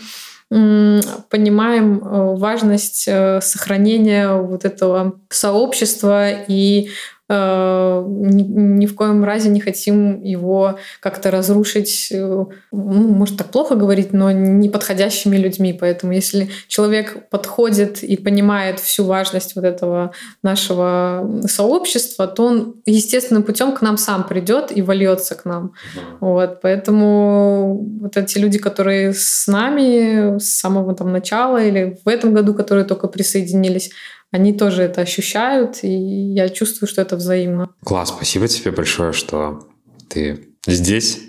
понимаем 1.30 1.98
э, 1.98 2.36
важность 2.36 3.06
э, 3.08 3.42
сохранения 3.42 4.32
вот 4.34 4.66
этого 4.66 5.20
сообщества 5.30 6.30
и 6.30 6.90
ни, 7.30 8.44
ни 8.44 8.86
в 8.86 8.96
коем 8.96 9.24
разе 9.24 9.50
не 9.50 9.62
хотим 9.62 10.22
его 10.22 10.78
как-то 11.00 11.32
разрушить, 11.32 12.10
э, 12.12 12.18
ну, 12.18 12.48
может 12.72 13.38
так 13.38 13.48
плохо 13.48 13.76
говорить, 13.76 14.14
но 14.14 14.32
неподходящими 14.32 15.38
людьми. 15.38 15.74
Поэтому 15.80 16.12
если 16.12 16.50
человек 16.68 17.30
подходит 17.30 18.04
и 18.04 18.18
понимает 18.18 18.80
всю 18.80 19.06
важность 19.06 19.56
вот 19.56 19.64
этого 19.64 20.12
нашего 20.42 21.42
сообщества, 21.48 22.28
то 22.28 22.46
он 22.46 22.76
естественным 22.86 23.44
путем 23.44 23.74
к 23.74 23.82
нам 23.82 23.98
сам 23.98 24.26
придет 24.26 24.76
и 24.76 24.82
вольется 24.82 25.36
к 25.36 25.46
нам. 25.46 25.74
Вот, 26.20 26.60
поэтому 26.62 27.98
вот 28.02 28.18
эти 28.18 28.38
люди, 28.38 28.60
которые 28.60 29.14
с 29.14 29.48
нами 29.48 30.40
с 30.40 30.60
самого 30.60 30.94
там 30.94 31.12
начала 31.12 31.64
или 31.64 31.98
в 32.04 32.08
этом 32.10 32.34
году, 32.34 32.54
которые 32.54 32.86
только 32.86 33.08
присоединились, 33.08 33.92
они 34.34 34.52
тоже 34.52 34.82
это 34.82 35.02
ощущают, 35.02 35.84
и 35.84 35.90
я 35.92 36.50
чувствую, 36.50 36.90
что 36.90 37.04
это 37.04 37.16
взаимно. 37.16 37.70
Класс, 37.84 38.10
спасибо 38.10 38.48
тебе 38.48 38.72
большое, 38.72 39.14
что 39.14 39.68
ты 40.10 40.48
здесь. 40.66 41.20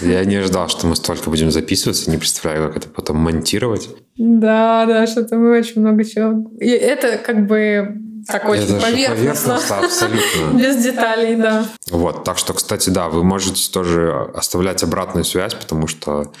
Я 0.00 0.24
не 0.24 0.36
ожидал, 0.36 0.70
что 0.70 0.86
мы 0.86 0.96
столько 0.96 1.28
будем 1.28 1.50
записываться, 1.50 2.10
не 2.10 2.16
представляю, 2.16 2.68
как 2.68 2.78
это 2.78 2.88
потом 2.88 3.18
монтировать. 3.18 3.90
Да, 4.16 4.86
да, 4.86 5.06
что-то 5.06 5.36
мы 5.36 5.58
очень 5.58 5.82
много 5.82 6.04
чего. 6.04 6.50
И 6.58 6.70
это 6.70 7.18
как 7.18 7.46
бы 7.46 7.98
так 8.26 8.48
очень 8.48 8.80
поверхностно. 8.80 9.58
поверхностно 9.58 9.78
абсолютно. 9.80 10.58
Без 10.58 10.82
деталей, 10.82 11.36
да. 11.36 11.66
Вот, 11.90 12.24
так 12.24 12.38
что, 12.38 12.54
кстати, 12.54 12.88
да, 12.88 13.10
вы 13.10 13.24
можете 13.24 13.70
тоже 13.70 14.30
оставлять 14.34 14.82
обратную 14.82 15.24
связь, 15.24 15.52
потому 15.52 15.86
что 15.86 16.32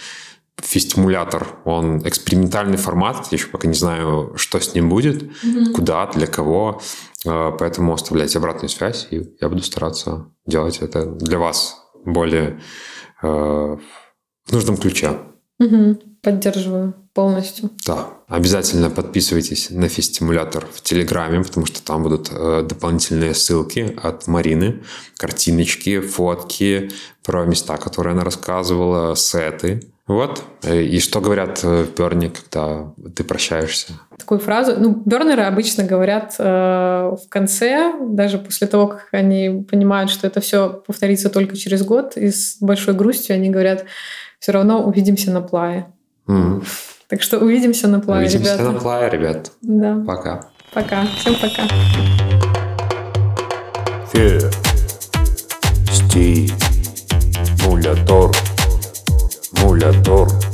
фестимулятор, 0.62 1.46
он 1.64 2.06
экспериментальный 2.06 2.76
формат, 2.76 3.28
я 3.30 3.36
еще 3.36 3.48
пока 3.48 3.68
не 3.68 3.74
знаю, 3.74 4.32
что 4.36 4.60
с 4.60 4.74
ним 4.74 4.88
будет, 4.88 5.22
mm-hmm. 5.22 5.72
куда, 5.72 6.06
для 6.06 6.26
кого, 6.26 6.80
а, 7.26 7.52
поэтому 7.52 7.92
оставляйте 7.92 8.38
обратную 8.38 8.68
связь, 8.68 9.08
и 9.10 9.22
я 9.40 9.48
буду 9.48 9.62
стараться 9.62 10.26
делать 10.46 10.78
это 10.78 11.06
для 11.06 11.38
вас 11.38 11.76
более 12.04 12.60
э, 13.22 13.26
в 13.26 14.52
нужном 14.52 14.76
ключе. 14.76 15.18
Угу. 15.58 15.98
Поддерживаю 16.22 16.94
полностью. 17.14 17.70
Да, 17.86 18.08
обязательно 18.28 18.90
подписывайтесь 18.90 19.70
на 19.70 19.88
фестимулятор 19.88 20.66
в 20.70 20.82
Телеграме, 20.82 21.42
потому 21.42 21.64
что 21.66 21.82
там 21.82 22.02
будут 22.02 22.28
э, 22.30 22.66
дополнительные 22.68 23.34
ссылки 23.34 23.96
от 24.02 24.26
Марины, 24.26 24.82
картиночки, 25.16 26.00
фотки 26.00 26.90
про 27.22 27.44
места, 27.44 27.76
которые 27.76 28.12
она 28.12 28.24
рассказывала, 28.24 29.14
сеты. 29.14 29.93
Вот. 30.06 30.42
И 30.62 31.00
что 31.00 31.20
говорят 31.20 31.62
в 31.62 31.86
Берне, 31.96 32.30
когда 32.30 32.92
ты 33.16 33.24
прощаешься? 33.24 33.94
Такую 34.18 34.38
фразу. 34.38 34.74
Ну, 34.78 35.02
бернеры 35.04 35.44
обычно 35.44 35.84
говорят 35.84 36.34
э, 36.38 36.44
в 36.44 37.28
конце, 37.30 37.94
даже 38.00 38.38
после 38.38 38.66
того, 38.66 38.88
как 38.88 39.08
они 39.12 39.64
понимают, 39.68 40.10
что 40.10 40.26
это 40.26 40.40
все 40.40 40.82
повторится 40.86 41.30
только 41.30 41.56
через 41.56 41.82
год, 41.82 42.18
и 42.18 42.30
с 42.30 42.58
большой 42.60 42.92
грустью 42.92 43.34
они 43.34 43.48
говорят, 43.48 43.86
все 44.38 44.52
равно 44.52 44.84
увидимся 44.84 45.30
на 45.30 45.40
плае. 45.40 45.86
Mm. 46.28 46.62
Так 47.08 47.22
что 47.22 47.38
увидимся 47.38 47.88
на 47.88 48.00
плае, 48.00 48.26
увидимся 48.26 48.54
ребята. 48.54 48.72
на 48.72 48.78
плае, 48.78 49.10
ребят. 49.10 49.52
Да. 49.62 50.02
Пока. 50.06 50.48
Пока. 50.74 51.06
Всем 51.16 51.34
пока. 51.34 51.66
Фе. 54.12 54.40
Сти. 55.90 56.50
Мулятор. 57.64 58.32
Датор. 59.84 60.53